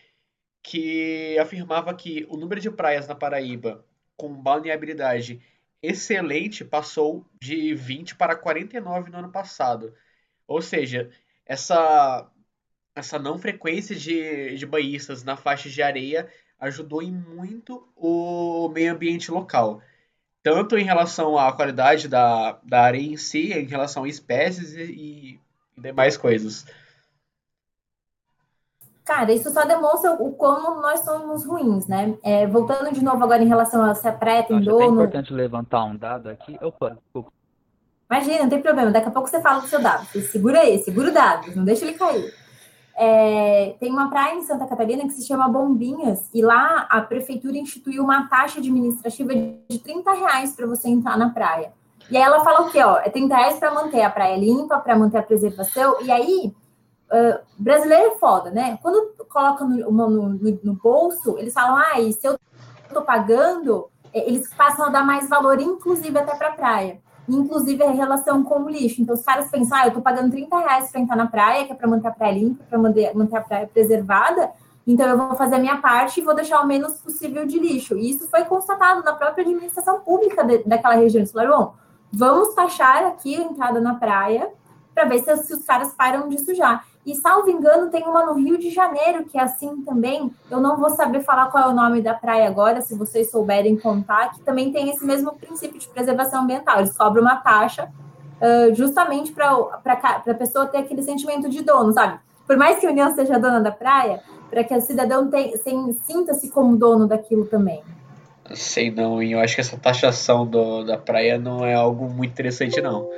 que 0.62 1.38
afirmava 1.38 1.92
que 1.92 2.26
o 2.30 2.38
número 2.38 2.58
de 2.58 2.70
praias 2.70 3.06
na 3.06 3.14
Paraíba 3.14 3.84
com 4.16 4.32
balneabilidade 4.32 5.42
excelente 5.82 6.64
passou 6.64 7.26
de 7.40 7.74
20 7.74 8.16
para 8.16 8.36
49 8.36 9.10
no 9.10 9.18
ano 9.18 9.30
passado. 9.30 9.94
Ou 10.46 10.60
seja, 10.60 11.10
essa, 11.46 12.30
essa 12.94 13.18
não 13.18 13.38
frequência 13.38 13.96
de, 13.96 14.56
de 14.56 14.66
banhistas 14.66 15.24
na 15.24 15.36
faixa 15.36 15.68
de 15.68 15.82
areia 15.82 16.28
ajudou 16.58 17.02
em 17.02 17.10
muito 17.12 17.88
o 17.96 18.68
meio 18.68 18.92
ambiente 18.92 19.30
local. 19.30 19.82
Tanto 20.42 20.76
em 20.78 20.84
relação 20.84 21.38
à 21.38 21.52
qualidade 21.52 22.08
da, 22.08 22.52
da 22.62 22.82
areia 22.82 23.12
em 23.12 23.16
si, 23.16 23.52
em 23.52 23.66
relação 23.66 24.04
a 24.04 24.08
espécies 24.08 24.72
e, 24.74 24.82
e 24.82 25.40
demais 25.76 26.16
coisas. 26.16 26.66
Cara, 29.10 29.32
isso 29.32 29.50
só 29.50 29.64
demonstra 29.64 30.12
o 30.12 30.30
como 30.34 30.80
nós 30.80 31.00
somos 31.00 31.44
ruins, 31.44 31.88
né? 31.88 32.16
É, 32.22 32.46
voltando 32.46 32.94
de 32.94 33.02
novo 33.02 33.24
agora 33.24 33.42
em 33.42 33.48
relação 33.48 33.82
a 33.82 33.92
se 33.92 34.06
a 34.06 34.12
praia 34.12 34.44
tem 34.44 34.60
dono. 34.60 34.82
É 34.82 34.86
importante 34.86 35.32
levantar 35.32 35.82
um 35.82 35.96
dado 35.96 36.28
aqui. 36.28 36.56
Opa, 36.62 36.90
desculpa. 36.90 37.32
Imagina, 38.08 38.42
não 38.42 38.48
tem 38.48 38.62
problema. 38.62 38.92
Daqui 38.92 39.08
a 39.08 39.10
pouco 39.10 39.28
você 39.28 39.40
fala 39.40 39.62
do 39.62 39.66
seu 39.66 39.82
dado. 39.82 40.06
Você 40.06 40.22
segura 40.22 40.60
aí, 40.60 40.78
segura 40.78 41.10
o 41.10 41.12
dado, 41.12 41.56
não 41.56 41.64
deixa 41.64 41.84
ele 41.84 41.98
cair. 41.98 42.32
É, 42.96 43.74
tem 43.80 43.90
uma 43.90 44.08
praia 44.10 44.36
em 44.36 44.42
Santa 44.42 44.64
Catarina 44.64 45.02
que 45.02 45.14
se 45.14 45.26
chama 45.26 45.48
Bombinhas, 45.48 46.30
e 46.32 46.40
lá 46.40 46.86
a 46.88 47.00
prefeitura 47.00 47.58
instituiu 47.58 48.04
uma 48.04 48.28
taxa 48.28 48.60
administrativa 48.60 49.34
de 49.34 49.78
30 49.80 50.12
reais 50.12 50.54
para 50.54 50.68
você 50.68 50.88
entrar 50.88 51.18
na 51.18 51.30
praia. 51.30 51.72
E 52.08 52.16
aí 52.16 52.22
ela 52.22 52.44
fala 52.44 52.60
o 52.60 52.70
quê? 52.70 52.80
Ó, 52.84 52.96
é 52.98 53.08
30 53.08 53.36
reais 53.36 53.58
para 53.58 53.74
manter 53.74 54.02
a 54.02 54.10
praia 54.10 54.36
limpa, 54.36 54.78
para 54.78 54.96
manter 54.96 55.18
a 55.18 55.22
preservação, 55.22 56.00
e 56.00 56.12
aí 56.12 56.54
Uh, 57.10 57.40
brasileiro 57.58 58.12
é 58.12 58.18
foda, 58.18 58.50
né? 58.52 58.78
Quando 58.80 59.14
coloca 59.28 59.64
no, 59.64 59.90
no, 59.90 60.28
no, 60.62 60.74
bolso, 60.74 61.36
eles 61.38 61.52
falam, 61.52 61.76
ah, 61.76 62.00
e 62.00 62.12
se 62.12 62.24
eu 62.24 62.38
tô 62.94 63.02
pagando, 63.02 63.90
é, 64.12 64.28
eles 64.28 64.52
passam 64.54 64.86
a 64.86 64.90
dar 64.90 65.04
mais 65.04 65.28
valor, 65.28 65.60
inclusive 65.60 66.16
até 66.16 66.36
para 66.36 66.52
praia. 66.52 67.00
Inclusive 67.28 67.82
a 67.82 67.90
relação 67.90 68.44
com 68.44 68.62
o 68.62 68.68
lixo. 68.68 69.02
Então, 69.02 69.14
os 69.14 69.22
caras 69.22 69.50
pensam, 69.50 69.76
ah, 69.78 69.86
eu 69.86 69.92
tô 69.92 70.00
pagando 70.00 70.30
30 70.30 70.56
reais 70.56 70.90
para 70.90 71.00
entrar 71.00 71.16
na 71.16 71.26
praia, 71.26 71.64
que 71.64 71.72
é 71.72 71.74
para 71.74 71.88
manter 71.88 72.08
a 72.08 72.12
praia 72.12 72.32
limpa, 72.32 72.64
para 72.68 72.78
manter, 72.78 73.14
manter 73.14 73.36
a 73.36 73.40
praia 73.40 73.66
preservada. 73.66 74.50
Então, 74.86 75.08
eu 75.08 75.16
vou 75.16 75.34
fazer 75.34 75.56
a 75.56 75.58
minha 75.58 75.78
parte 75.78 76.20
e 76.20 76.24
vou 76.24 76.34
deixar 76.34 76.60
o 76.60 76.66
menos 76.66 76.94
possível 77.00 77.44
de 77.44 77.58
lixo. 77.58 77.96
E 77.96 78.10
isso 78.10 78.28
foi 78.28 78.44
constatado 78.44 79.02
na 79.02 79.12
própria 79.12 79.42
administração 79.42 80.00
pública 80.00 80.44
de, 80.44 80.58
daquela 80.64 80.94
região. 80.94 81.20
Eles 81.20 81.32
falaram, 81.32 81.74
vamos 82.12 82.54
taxar 82.54 83.04
aqui 83.04 83.36
a 83.36 83.42
entrada 83.42 83.80
na 83.80 83.94
praia 83.94 84.48
para 84.94 85.04
ver 85.04 85.20
se, 85.20 85.36
se 85.44 85.54
os 85.54 85.64
caras 85.64 85.94
param 85.94 86.28
de 86.28 86.38
sujar. 86.38 86.84
E, 87.04 87.14
salvo 87.14 87.50
engano, 87.50 87.90
tem 87.90 88.04
uma 88.04 88.26
no 88.26 88.34
Rio 88.34 88.58
de 88.58 88.70
Janeiro, 88.70 89.24
que 89.24 89.38
é 89.38 89.42
assim 89.42 89.82
também. 89.82 90.30
Eu 90.50 90.60
não 90.60 90.76
vou 90.76 90.90
saber 90.90 91.20
falar 91.22 91.46
qual 91.46 91.64
é 91.64 91.72
o 91.72 91.74
nome 91.74 92.02
da 92.02 92.12
praia 92.12 92.46
agora, 92.46 92.82
se 92.82 92.94
vocês 92.94 93.30
souberem 93.30 93.78
contar, 93.78 94.32
que 94.32 94.40
também 94.40 94.70
tem 94.70 94.90
esse 94.90 95.04
mesmo 95.04 95.32
princípio 95.32 95.78
de 95.78 95.88
preservação 95.88 96.42
ambiental. 96.42 96.78
Eles 96.78 96.96
cobram 96.96 97.22
uma 97.22 97.36
taxa 97.36 97.90
uh, 98.40 98.74
justamente 98.74 99.32
para 99.32 99.50
a 100.04 100.34
pessoa 100.34 100.66
ter 100.66 100.78
aquele 100.78 101.02
sentimento 101.02 101.48
de 101.48 101.62
dono, 101.62 101.92
sabe? 101.92 102.18
Por 102.46 102.56
mais 102.56 102.78
que 102.78 102.86
a 102.86 102.90
União 102.90 103.14
seja 103.14 103.38
dona 103.38 103.60
da 103.60 103.70
praia, 103.70 104.20
para 104.50 104.64
que 104.64 104.74
o 104.74 104.80
cidadão 104.80 105.30
sinta-se 106.04 106.50
como 106.50 106.76
dono 106.76 107.06
daquilo 107.06 107.46
também. 107.46 107.82
Sei 108.52 108.90
não, 108.90 109.22
eu 109.22 109.38
acho 109.38 109.54
que 109.54 109.60
essa 109.60 109.76
taxação 109.76 110.44
do, 110.44 110.82
da 110.82 110.98
praia 110.98 111.38
não 111.38 111.64
é 111.64 111.74
algo 111.74 112.10
muito 112.10 112.32
interessante, 112.32 112.80
não. 112.80 113.08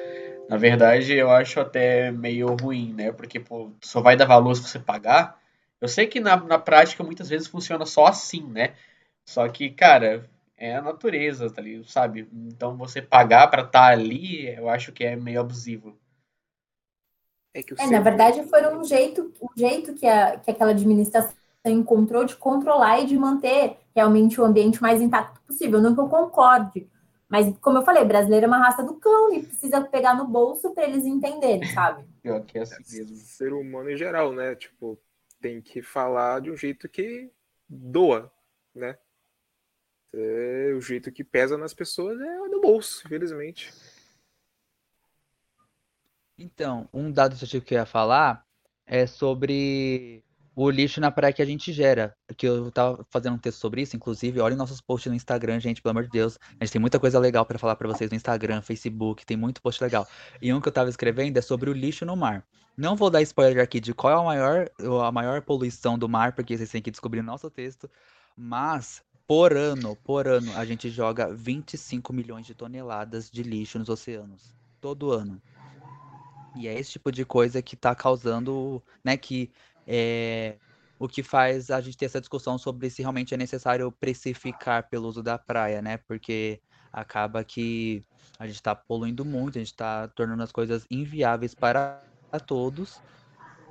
Na 0.53 0.59
verdade, 0.59 1.15
eu 1.15 1.31
acho 1.31 1.61
até 1.61 2.13
meio 2.13 2.55
ruim, 2.55 2.93
né? 2.93 3.11
Porque 3.11 3.41
pô, 3.41 3.71
só 3.81 4.03
vai 4.03 4.19
dar 4.19 4.27
valor 4.27 4.55
se 4.55 4.63
você 4.63 4.79
pagar. 4.79 5.41
Eu 5.81 5.89
sei 5.89 6.07
que 6.07 6.21
na, 6.21 6.37
na 6.37 6.59
prática 6.59 7.03
muitas 7.03 7.31
vezes 7.31 7.49
funciona 7.49 7.87
só 7.87 8.05
assim, 8.05 8.47
né? 8.47 8.75
Só 9.25 9.49
que, 9.49 9.71
cara, 9.71 10.29
é 10.55 10.77
a 10.77 10.83
natureza, 10.83 11.49
tá 11.49 11.63
ali, 11.63 11.83
sabe? 11.87 12.29
Então 12.31 12.77
você 12.77 13.01
pagar 13.01 13.49
para 13.49 13.63
estar 13.63 13.81
tá 13.81 13.87
ali, 13.87 14.47
eu 14.55 14.69
acho 14.69 14.93
que 14.93 15.03
é 15.03 15.17
meio 15.17 15.41
abusivo. 15.41 15.97
É, 17.55 17.61
é 17.79 17.87
na 17.87 18.01
verdade, 18.01 18.45
foi 18.45 18.77
um 18.77 18.85
jeito, 18.85 19.33
um 19.41 19.57
jeito 19.57 19.95
que, 19.95 20.07
a, 20.07 20.37
que 20.37 20.51
aquela 20.51 20.73
administração 20.73 21.33
encontrou 21.65 22.27
de 22.27 22.37
controlar 22.37 23.01
e 23.01 23.07
de 23.07 23.17
manter 23.17 23.79
realmente 23.97 24.39
o 24.39 24.45
ambiente 24.45 24.83
mais 24.83 25.01
intacto 25.01 25.41
possível. 25.47 25.81
Não 25.81 25.95
que 25.95 26.01
eu 26.01 26.09
concorde, 26.09 26.87
mas, 27.33 27.57
como 27.61 27.79
eu 27.79 27.83
falei, 27.83 28.05
brasileiro 28.05 28.45
é 28.45 28.47
uma 28.47 28.59
raça 28.59 28.83
do 28.83 28.97
cão 28.97 29.33
e 29.33 29.43
precisa 29.43 29.81
pegar 29.81 30.15
no 30.15 30.29
bolso 30.29 30.75
para 30.75 30.85
eles 30.85 31.07
entenderem, 31.07 31.65
sabe? 31.73 32.05
Pior 32.21 32.45
que 32.45 32.59
é 32.59 32.61
assim 32.61 32.99
mesmo. 32.99 33.17
Ser 33.17 33.55
humano 33.55 33.91
em 33.91 33.97
geral, 33.97 34.35
né? 34.35 34.55
Tipo, 34.55 35.01
tem 35.41 35.59
que 35.63 35.81
falar 35.81 36.43
de 36.43 36.51
um 36.51 36.57
jeito 36.59 36.87
que 36.91 37.33
doa, 37.67 38.31
né? 38.75 38.99
É, 40.13 40.75
o 40.77 40.81
jeito 40.83 41.11
que 41.11 41.25
pesa 41.25 41.57
nas 41.57 41.73
pessoas 41.73 42.21
é 42.21 42.37
no 42.49 42.61
bolso, 42.61 43.03
infelizmente. 43.07 43.73
Então, 46.37 46.87
um 46.93 47.11
dado 47.11 47.35
que 47.35 47.75
eu 47.75 47.79
ia 47.79 47.87
falar 47.87 48.47
é 48.85 49.07
sobre 49.07 50.23
o 50.55 50.71
lixo 50.71 51.01
na 51.01 51.11
praia 51.11 51.33
que 51.33 51.43
a 51.43 51.45
gente 51.45 51.73
gera. 51.73 52.15
Que 52.37 52.47
eu 52.47 52.71
tava 52.71 53.05
fazendo 53.11 53.35
um 53.35 53.39
texto 53.39 53.59
sobre 53.59 53.83
isso, 53.83 53.97
inclusive, 53.97 54.41
olhem 54.41 54.57
nossos 54.57 54.81
posts 54.81 55.11
no 55.11 55.17
Instagram, 55.17 55.61
gente, 55.61 55.81
pelo 55.81 55.91
amor 55.91 56.05
de 56.05 56.11
Deus. 56.11 56.39
A 56.61 56.65
gente 56.65 56.73
tem 56.73 56.81
muita 56.81 56.99
coisa 57.01 57.19
legal 57.19 57.45
para 57.45 57.59
falar 57.59 57.77
para 57.77 57.89
vocês 57.89 58.11
no 58.11 58.17
Instagram, 58.17 58.63
Facebook, 58.63 59.25
tem 59.25 59.37
muito 59.37 59.63
post 59.63 59.83
legal. 59.83 60.07
E 60.41 60.53
um 60.53 60.61
que 60.61 60.69
eu 60.69 60.73
tava 60.73 60.91
escrevendo 60.91 61.37
é 61.37 61.43
sobre 61.43 61.71
o 61.71 61.73
lixo 61.73 62.05
no 62.05 62.17
mar. 62.17 62.45
Não 62.77 62.97
vou 62.97 63.11
dar 63.11 63.21
spoiler 63.23 63.63
aqui 63.63 63.81
de 63.81 63.93
qual 63.93 64.13
é 64.13 64.21
a 64.21 64.25
maior, 64.25 64.71
a 65.07 65.13
maior 65.13 65.43
poluição 65.43 65.99
do 65.99 66.09
mar, 66.09 66.33
porque 66.33 66.57
vocês 66.57 66.71
têm 66.71 66.83
que 66.83 66.91
descobrir 66.91 67.21
no 67.21 67.27
nosso 67.27 67.51
texto. 67.51 67.91
Mas, 68.37 69.03
por 69.27 69.55
ano, 69.55 69.95
por 69.97 70.27
ano, 70.27 70.51
a 70.57 70.65
gente 70.65 70.89
joga 70.89 71.33
25 71.33 72.13
milhões 72.13 72.47
de 72.47 72.55
toneladas 72.55 73.31
de 73.31 73.43
lixo 73.43 73.79
nos 73.79 73.91
oceanos. 73.91 74.55
Todo 74.81 75.13
ano. 75.13 75.41
E 76.57 76.69
é 76.69 76.79
esse 76.79 76.93
tipo 76.93 77.11
de 77.11 77.25
coisa 77.25 77.63
que 77.63 77.75
está 77.75 77.95
causando, 77.95 78.83
né, 79.03 79.17
que 79.17 79.51
é 79.87 80.57
o 80.99 81.09
que 81.09 81.23
faz 81.23 81.69
a 81.69 81.81
gente 81.81 81.97
ter 81.97 82.05
essa 82.05 82.21
discussão 82.21 82.57
sobre 82.57 82.89
se 82.89 83.03
realmente 83.03 83.35
é 83.35 83.37
necessário 83.37 83.91
precificar 83.91 84.89
pelo 84.89 85.09
uso 85.09 85.21
da 85.21 85.37
praia, 85.37 85.83
né? 85.83 85.97
Porque 85.97 86.61
acaba 86.93 87.43
que 87.43 88.05
a 88.39 88.47
gente 88.47 88.57
está 88.57 88.73
poluindo 88.75 89.25
muito, 89.25 89.59
a 89.59 89.61
gente 89.61 89.73
está 89.73 90.07
tornando 90.09 90.43
as 90.45 90.53
coisas 90.53 90.87
inviáveis 90.89 91.55
para 91.57 92.01
todos. 92.47 93.01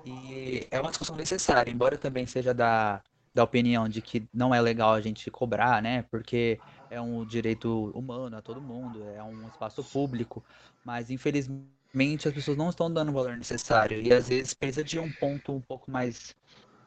E 0.05 0.67
é 0.69 0.81
uma 0.81 0.89
discussão 0.89 1.15
necessária, 1.15 1.71
embora 1.71 1.97
também 1.97 2.25
seja 2.25 2.53
da, 2.53 3.01
da 3.33 3.43
opinião 3.43 3.87
de 3.87 4.01
que 4.01 4.27
não 4.33 4.53
é 4.53 4.59
legal 4.59 4.93
a 4.93 5.01
gente 5.01 5.31
cobrar, 5.31 5.81
né? 5.81 6.03
Porque 6.11 6.59
é 6.89 6.99
um 6.99 7.25
direito 7.25 7.91
humano 7.95 8.35
a 8.35 8.41
todo 8.41 8.59
mundo, 8.59 9.07
é 9.15 9.23
um 9.23 9.47
espaço 9.47 9.81
público, 9.83 10.43
mas 10.83 11.09
infelizmente 11.09 11.80
mente 11.93 12.27
as 12.27 12.33
pessoas 12.33 12.57
não 12.57 12.69
estão 12.69 12.91
dando 12.91 13.09
o 13.09 13.13
valor 13.13 13.37
necessário 13.37 14.01
e 14.01 14.13
às 14.13 14.29
vezes 14.29 14.53
precisa 14.53 14.83
de 14.83 14.99
um 14.99 15.09
ponto 15.11 15.51
um 15.51 15.61
pouco 15.61 15.91
mais 15.91 16.35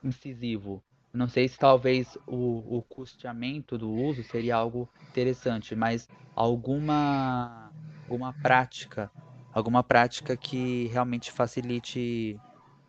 incisivo. 0.03 0.83
Não 1.13 1.29
sei 1.29 1.49
se 1.49 1.57
talvez 1.59 2.17
o, 2.27 2.79
o 2.79 2.83
custeamento 2.83 3.79
do 3.79 3.89
uso 3.91 4.23
seria 4.25 4.57
algo 4.57 4.89
interessante, 5.11 5.77
mas 5.77 6.09
alguma, 6.35 7.71
alguma 8.09 8.33
prática, 8.33 9.11
alguma 9.53 9.83
prática 9.85 10.37
que 10.37 10.89
realmente 10.89 11.31
facilite 11.31 12.37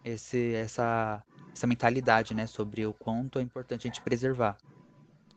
esse, 0.04 0.54
essa, 0.56 1.24
essa 1.54 1.68
mentalidade, 1.68 2.34
né, 2.34 2.48
sobre 2.48 2.86
o 2.86 2.94
quanto 2.94 3.38
é 3.38 3.44
importante 3.44 3.88
a 3.88 3.90
gente 3.90 4.02
preservar, 4.02 4.58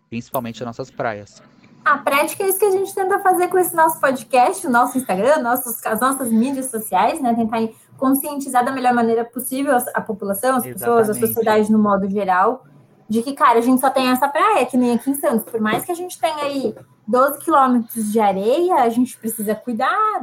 principalmente 0.09 0.63
as 0.63 0.67
nossas 0.67 0.91
praias. 0.91 1.43
A 1.85 1.99
prática 1.99 2.45
é 2.45 2.49
isso 2.49 2.59
que 2.59 2.65
a 2.65 2.71
gente 2.71 2.95
tenta 2.95 3.19
fazer 3.21 3.49
com 3.49 3.59
esse 3.59 3.75
nosso 3.75 3.99
podcast, 4.01 4.67
o 4.67 4.71
nosso 4.71 4.99
Instagram, 4.99 5.39
nossos, 5.39 5.85
as 5.87 6.01
nossas 6.01 6.31
mídias 6.31 6.67
sociais, 6.67 7.21
né? 7.21 7.35
Tentar 7.35 7.69
conscientizar 7.97 8.65
da 8.65 8.71
melhor 8.71 8.93
maneira 8.93 9.25
possível 9.25 9.77
a, 9.95 10.01
população, 10.01 10.57
as 10.57 10.65
Exatamente. 10.65 10.79
pessoas, 10.79 11.11
a 11.11 11.15
sociedade 11.15 11.73
no 11.73 11.79
modo 11.79 12.09
geral, 12.09 12.65
de 13.09 13.23
que, 13.23 13.33
cara, 13.33 13.59
a 13.59 13.63
gente 13.63 13.81
só 13.81 13.91
tem 13.91 14.09
essa 14.09 14.29
praia, 14.29 14.67
que 14.67 14.77
nem 14.77 14.95
aqui 14.95 15.11
em 15.11 15.15
Santos. 15.15 15.45
Por 15.51 15.61
mais 15.61 15.85
que 15.85 15.93
a 15.93 15.95
gente 15.95 16.21
tenha 16.21 16.45
aí 16.45 16.75
12 17.07 17.39
quilômetros 17.41 18.13
de 18.13 18.21
areia, 18.21 18.77
a 18.77 18.89
gente 18.91 19.17
precisa 19.17 19.55
cuidar, 19.55 20.21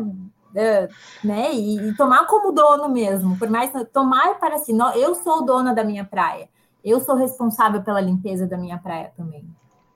né? 1.23 1.53
E, 1.53 1.89
e, 1.89 1.97
tomar 1.97 2.25
como 2.27 2.51
dono 2.51 2.87
mesmo. 2.87 3.37
Por 3.37 3.49
mais 3.49 3.71
tomar 3.91 4.35
para 4.35 4.59
si, 4.59 4.71
eu 4.95 5.15
sou 5.15 5.43
dona 5.43 5.73
da 5.73 5.83
minha 5.83 6.05
praia. 6.05 6.47
Eu 6.83 6.99
sou 6.99 7.15
responsável 7.15 7.81
pela 7.81 7.99
limpeza 7.99 8.45
da 8.45 8.57
minha 8.57 8.77
praia 8.77 9.11
também. 9.17 9.43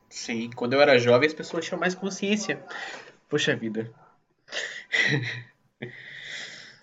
Sim, 0.09 0.49
quando 0.55 0.73
eu 0.73 0.81
era 0.81 0.97
jovem 0.97 1.27
as 1.27 1.33
pessoas 1.33 1.65
tinham 1.65 1.79
mais 1.79 1.93
consciência. 1.93 2.63
Poxa 3.27 3.55
vida. 3.55 3.91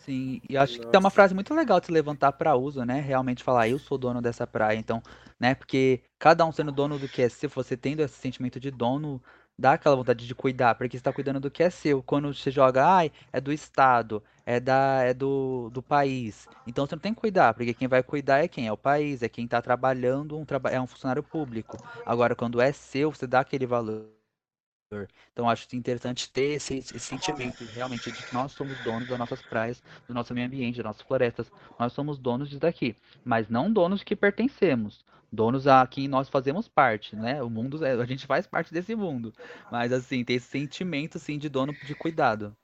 Sim, 0.06 0.40
e 0.48 0.56
acho 0.56 0.76
Nossa. 0.78 0.88
que 0.88 0.96
é 0.96 0.98
uma 1.00 1.10
frase 1.10 1.34
muito 1.34 1.52
legal 1.52 1.80
de 1.80 1.86
se 1.86 1.92
levantar 1.92 2.30
para 2.30 2.54
uso, 2.54 2.84
né? 2.84 3.00
Realmente 3.00 3.42
falar, 3.42 3.68
eu 3.68 3.76
sou 3.76 3.98
dono 3.98 4.22
dessa 4.22 4.46
praia. 4.46 4.78
Então, 4.78 5.02
né? 5.38 5.52
Porque 5.56 6.00
cada 6.16 6.46
um 6.46 6.52
sendo 6.52 6.70
dono 6.70 6.96
do 6.96 7.08
que 7.08 7.22
é 7.22 7.28
seu, 7.28 7.50
você 7.50 7.76
tendo 7.76 8.00
esse 8.02 8.14
sentimento 8.14 8.60
de 8.60 8.70
dono, 8.70 9.20
dá 9.58 9.72
aquela 9.72 9.96
vontade 9.96 10.24
de 10.24 10.32
cuidar, 10.32 10.76
porque 10.76 10.96
você 10.96 11.00
está 11.00 11.12
cuidando 11.12 11.40
do 11.40 11.50
que 11.50 11.60
é 11.60 11.70
seu. 11.70 12.04
Quando 12.04 12.32
você 12.32 12.52
joga, 12.52 12.86
ai, 12.86 13.10
é 13.32 13.40
do 13.40 13.52
Estado, 13.52 14.22
é 14.46 14.60
da 14.60 15.02
é 15.02 15.12
do, 15.12 15.68
do 15.70 15.82
país. 15.82 16.48
Então 16.66 16.86
você 16.86 16.94
não 16.94 17.00
tem 17.00 17.12
que 17.12 17.20
cuidar, 17.20 17.52
porque 17.52 17.74
quem 17.74 17.88
vai 17.88 18.02
cuidar 18.02 18.44
é 18.44 18.48
quem? 18.48 18.68
É 18.68 18.72
o 18.72 18.76
país, 18.76 19.22
é 19.22 19.28
quem 19.28 19.44
está 19.44 19.60
trabalhando, 19.60 20.38
um 20.38 20.46
é 20.70 20.80
um 20.80 20.86
funcionário 20.86 21.22
público. 21.22 21.76
Agora, 22.06 22.36
quando 22.36 22.60
é 22.60 22.72
seu, 22.72 23.10
você 23.10 23.26
dá 23.26 23.40
aquele 23.40 23.66
valor. 23.66 24.06
Então 25.32 25.50
acho 25.50 25.74
interessante 25.74 26.30
ter 26.30 26.54
esse, 26.54 26.78
esse, 26.78 27.00
sentimento 27.00 27.64
realmente 27.64 28.12
de 28.12 28.22
que 28.22 28.32
nós 28.32 28.52
somos 28.52 28.78
donos 28.84 29.08
das 29.08 29.18
nossas 29.18 29.42
praias, 29.42 29.82
do 30.06 30.14
nosso 30.14 30.32
meio 30.32 30.46
ambiente, 30.46 30.76
das 30.76 30.86
nossas 30.86 31.02
florestas. 31.02 31.50
Nós 31.76 31.92
somos 31.92 32.16
donos 32.18 32.48
disso 32.48 32.60
daqui, 32.60 32.94
mas 33.24 33.48
não 33.48 33.72
donos 33.72 34.04
que 34.04 34.14
pertencemos. 34.14 35.04
Donos 35.32 35.66
a 35.66 35.84
quem 35.88 36.06
nós 36.06 36.28
fazemos 36.28 36.68
parte, 36.68 37.16
né? 37.16 37.42
O 37.42 37.50
mundo, 37.50 37.84
é, 37.84 37.92
a 37.92 38.06
gente 38.06 38.26
faz 38.26 38.46
parte 38.46 38.72
desse 38.72 38.94
mundo. 38.94 39.34
Mas 39.72 39.92
assim, 39.92 40.24
ter 40.24 40.34
esse 40.34 40.46
sentimento 40.46 41.18
assim 41.18 41.36
de 41.36 41.48
dono 41.48 41.72
de 41.72 41.94
cuidado. 41.96 42.56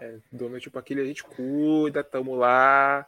É, 0.00 0.18
dono, 0.30 0.60
tipo, 0.60 0.78
aquele 0.78 1.00
a 1.00 1.04
gente 1.04 1.24
cuida, 1.24 2.04
tamo 2.04 2.34
lá, 2.34 3.06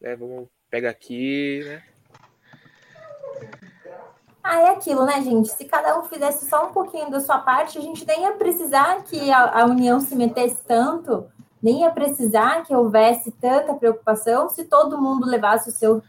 né, 0.00 0.16
vamos, 0.16 0.48
pega 0.68 0.90
aqui, 0.90 1.62
né? 1.64 1.82
Ah, 4.42 4.60
é 4.60 4.70
aquilo, 4.70 5.04
né, 5.04 5.20
gente? 5.22 5.48
Se 5.48 5.64
cada 5.64 5.98
um 5.98 6.04
fizesse 6.04 6.48
só 6.48 6.68
um 6.68 6.72
pouquinho 6.72 7.10
da 7.10 7.20
sua 7.20 7.38
parte, 7.38 7.78
a 7.78 7.80
gente 7.80 8.06
nem 8.06 8.22
ia 8.22 8.32
precisar 8.32 9.02
que 9.02 9.30
a, 9.30 9.62
a 9.62 9.64
União 9.64 9.98
se 9.98 10.14
metesse 10.14 10.62
tanto, 10.64 11.26
nem 11.60 11.80
ia 11.80 11.90
precisar 11.90 12.62
que 12.64 12.74
houvesse 12.74 13.32
tanta 13.32 13.74
preocupação 13.74 14.48
se 14.48 14.64
todo 14.64 15.00
mundo 15.00 15.26
levasse 15.26 15.68
o 15.68 15.72
seu, 15.72 16.00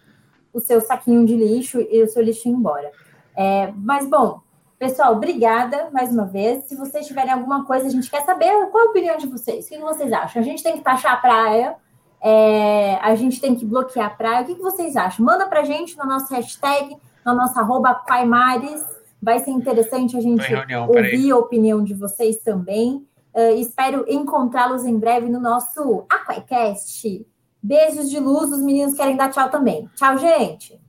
o 0.53 0.59
seu 0.59 0.79
saquinho 0.81 1.25
de 1.25 1.35
lixo 1.35 1.79
e 1.79 2.03
o 2.03 2.07
seu 2.07 2.21
lixo 2.21 2.47
embora. 2.47 2.91
É, 3.35 3.71
mas, 3.75 4.07
bom, 4.07 4.41
Pessoal, 4.79 5.13
obrigada 5.13 5.89
mais 5.91 6.11
uma 6.11 6.25
vez. 6.25 6.65
Se 6.65 6.75
vocês 6.75 7.07
tiverem 7.07 7.31
alguma 7.31 7.65
coisa, 7.65 7.87
a 7.87 7.89
gente 7.89 8.11
quer 8.11 8.23
saber 8.23 8.51
qual 8.67 8.87
a 8.87 8.89
opinião 8.89 9.17
de 9.17 9.25
vocês. 9.25 9.65
O 9.65 9.69
que 9.69 9.77
vocês 9.79 10.13
acham? 10.13 10.39
A 10.39 10.45
gente 10.45 10.61
tem 10.61 10.77
que 10.77 10.83
taxar 10.83 11.13
a 11.13 11.17
praia, 11.17 11.75
é, 12.21 12.95
a 13.01 13.15
gente 13.15 13.41
tem 13.41 13.55
que 13.55 13.65
bloquear 13.65 14.05
a 14.05 14.09
praia. 14.11 14.43
O 14.43 14.45
que 14.45 14.53
vocês 14.61 14.95
acham? 14.95 15.25
Manda 15.25 15.47
pra 15.47 15.63
gente 15.63 15.97
no 15.97 16.05
nosso 16.05 16.31
hashtag, 16.31 16.95
na 17.25 17.33
nossa 17.33 17.59
arroba 17.59 17.95
Paimares. 17.95 18.85
Vai 19.19 19.39
ser 19.39 19.49
interessante 19.49 20.15
a 20.15 20.21
gente 20.21 20.47
reunião, 20.47 20.87
ouvir 20.87 21.31
a 21.31 21.37
opinião 21.37 21.83
de 21.83 21.95
vocês 21.95 22.37
também. 22.37 23.07
Uh, 23.33 23.57
espero 23.57 24.05
encontrá-los 24.07 24.85
em 24.85 24.97
breve 24.97 25.27
no 25.27 25.39
nosso 25.39 26.05
Aquacast. 26.07 27.25
Beijos 27.63 28.11
de 28.11 28.19
luz, 28.19 28.51
os 28.51 28.61
meninos 28.61 28.93
querem 28.93 29.17
dar 29.17 29.31
tchau 29.31 29.49
também. 29.49 29.89
Tchau, 29.95 30.19
gente. 30.19 30.79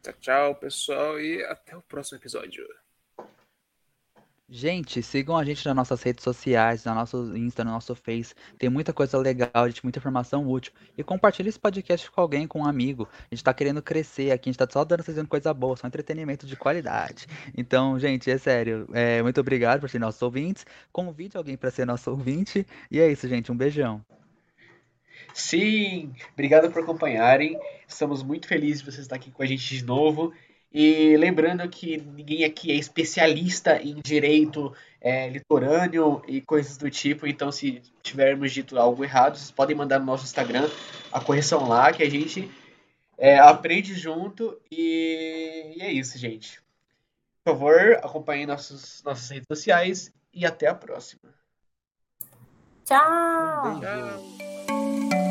Tchau, 0.00 0.14
tchau, 0.20 0.54
pessoal, 0.54 1.20
e 1.20 1.44
até 1.44 1.76
o 1.76 1.82
próximo 1.82 2.18
episódio. 2.18 2.64
Gente, 4.54 5.02
sigam 5.02 5.34
a 5.34 5.42
gente 5.46 5.64
nas 5.64 5.74
nossas 5.74 6.02
redes 6.02 6.22
sociais, 6.22 6.84
no 6.84 6.94
nosso 6.94 7.34
Insta, 7.34 7.64
no 7.64 7.70
nosso 7.70 7.94
Face. 7.94 8.34
Tem 8.58 8.68
muita 8.68 8.92
coisa 8.92 9.16
legal, 9.16 9.66
gente, 9.66 9.82
muita 9.82 9.98
informação 9.98 10.46
útil. 10.46 10.74
E 10.96 11.02
compartilhe 11.02 11.48
esse 11.48 11.58
podcast 11.58 12.10
com 12.10 12.20
alguém, 12.20 12.46
com 12.46 12.60
um 12.60 12.66
amigo. 12.66 13.08
A 13.30 13.34
gente 13.34 13.42
tá 13.42 13.54
querendo 13.54 13.80
crescer 13.80 14.30
aqui, 14.30 14.50
a 14.50 14.52
gente 14.52 14.58
tá 14.58 14.68
só 14.70 14.84
dando 14.84 15.02
fazendo 15.02 15.26
coisa 15.26 15.54
boa, 15.54 15.74
só 15.74 15.86
entretenimento 15.86 16.46
de 16.46 16.54
qualidade. 16.54 17.26
Então, 17.56 17.98
gente, 17.98 18.30
é 18.30 18.36
sério. 18.36 18.86
É, 18.92 19.22
muito 19.22 19.40
obrigado 19.40 19.80
por 19.80 19.88
ser 19.88 19.98
nossos 19.98 20.20
ouvintes. 20.20 20.66
Convide 20.92 21.38
alguém 21.38 21.56
para 21.56 21.70
ser 21.70 21.86
nosso 21.86 22.10
ouvinte. 22.10 22.66
E 22.90 23.00
é 23.00 23.10
isso, 23.10 23.26
gente. 23.26 23.50
Um 23.50 23.56
beijão. 23.56 24.04
Sim, 25.32 26.12
obrigado 26.34 26.70
por 26.70 26.82
acompanharem. 26.82 27.58
Estamos 27.88 28.22
muito 28.22 28.46
felizes 28.46 28.80
de 28.80 28.84
vocês 28.84 29.06
estar 29.06 29.16
aqui 29.16 29.30
com 29.30 29.42
a 29.42 29.46
gente 29.46 29.78
de 29.78 29.82
novo. 29.82 30.30
E 30.72 31.16
lembrando 31.16 31.68
que 31.68 31.98
ninguém 31.98 32.44
aqui 32.44 32.70
é 32.70 32.74
especialista 32.74 33.80
em 33.82 34.00
direito 34.02 34.74
é, 35.00 35.28
litorâneo 35.28 36.22
e 36.26 36.40
coisas 36.40 36.76
do 36.78 36.90
tipo, 36.90 37.26
então 37.26 37.52
se 37.52 37.82
tivermos 38.02 38.52
dito 38.52 38.78
algo 38.78 39.04
errado, 39.04 39.36
vocês 39.36 39.50
podem 39.50 39.76
mandar 39.76 39.98
no 39.98 40.06
nosso 40.06 40.24
Instagram 40.24 40.70
a 41.12 41.20
correção 41.20 41.68
lá, 41.68 41.92
que 41.92 42.02
a 42.02 42.10
gente 42.10 42.50
é, 43.18 43.38
aprende 43.38 43.94
junto. 43.94 44.58
E, 44.70 45.74
e, 45.76 45.82
é 45.82 45.92
isso, 45.92 46.16
gente. 46.16 46.62
Por 47.44 47.52
favor, 47.52 47.94
acompanhem 48.02 48.46
nossos, 48.46 49.02
nossas 49.04 49.28
redes 49.28 49.46
sociais 49.48 50.12
e 50.32 50.46
até 50.46 50.68
a 50.68 50.74
próxima. 50.74 51.34
Tchau! 52.84 53.80
Tchau. 53.80 55.21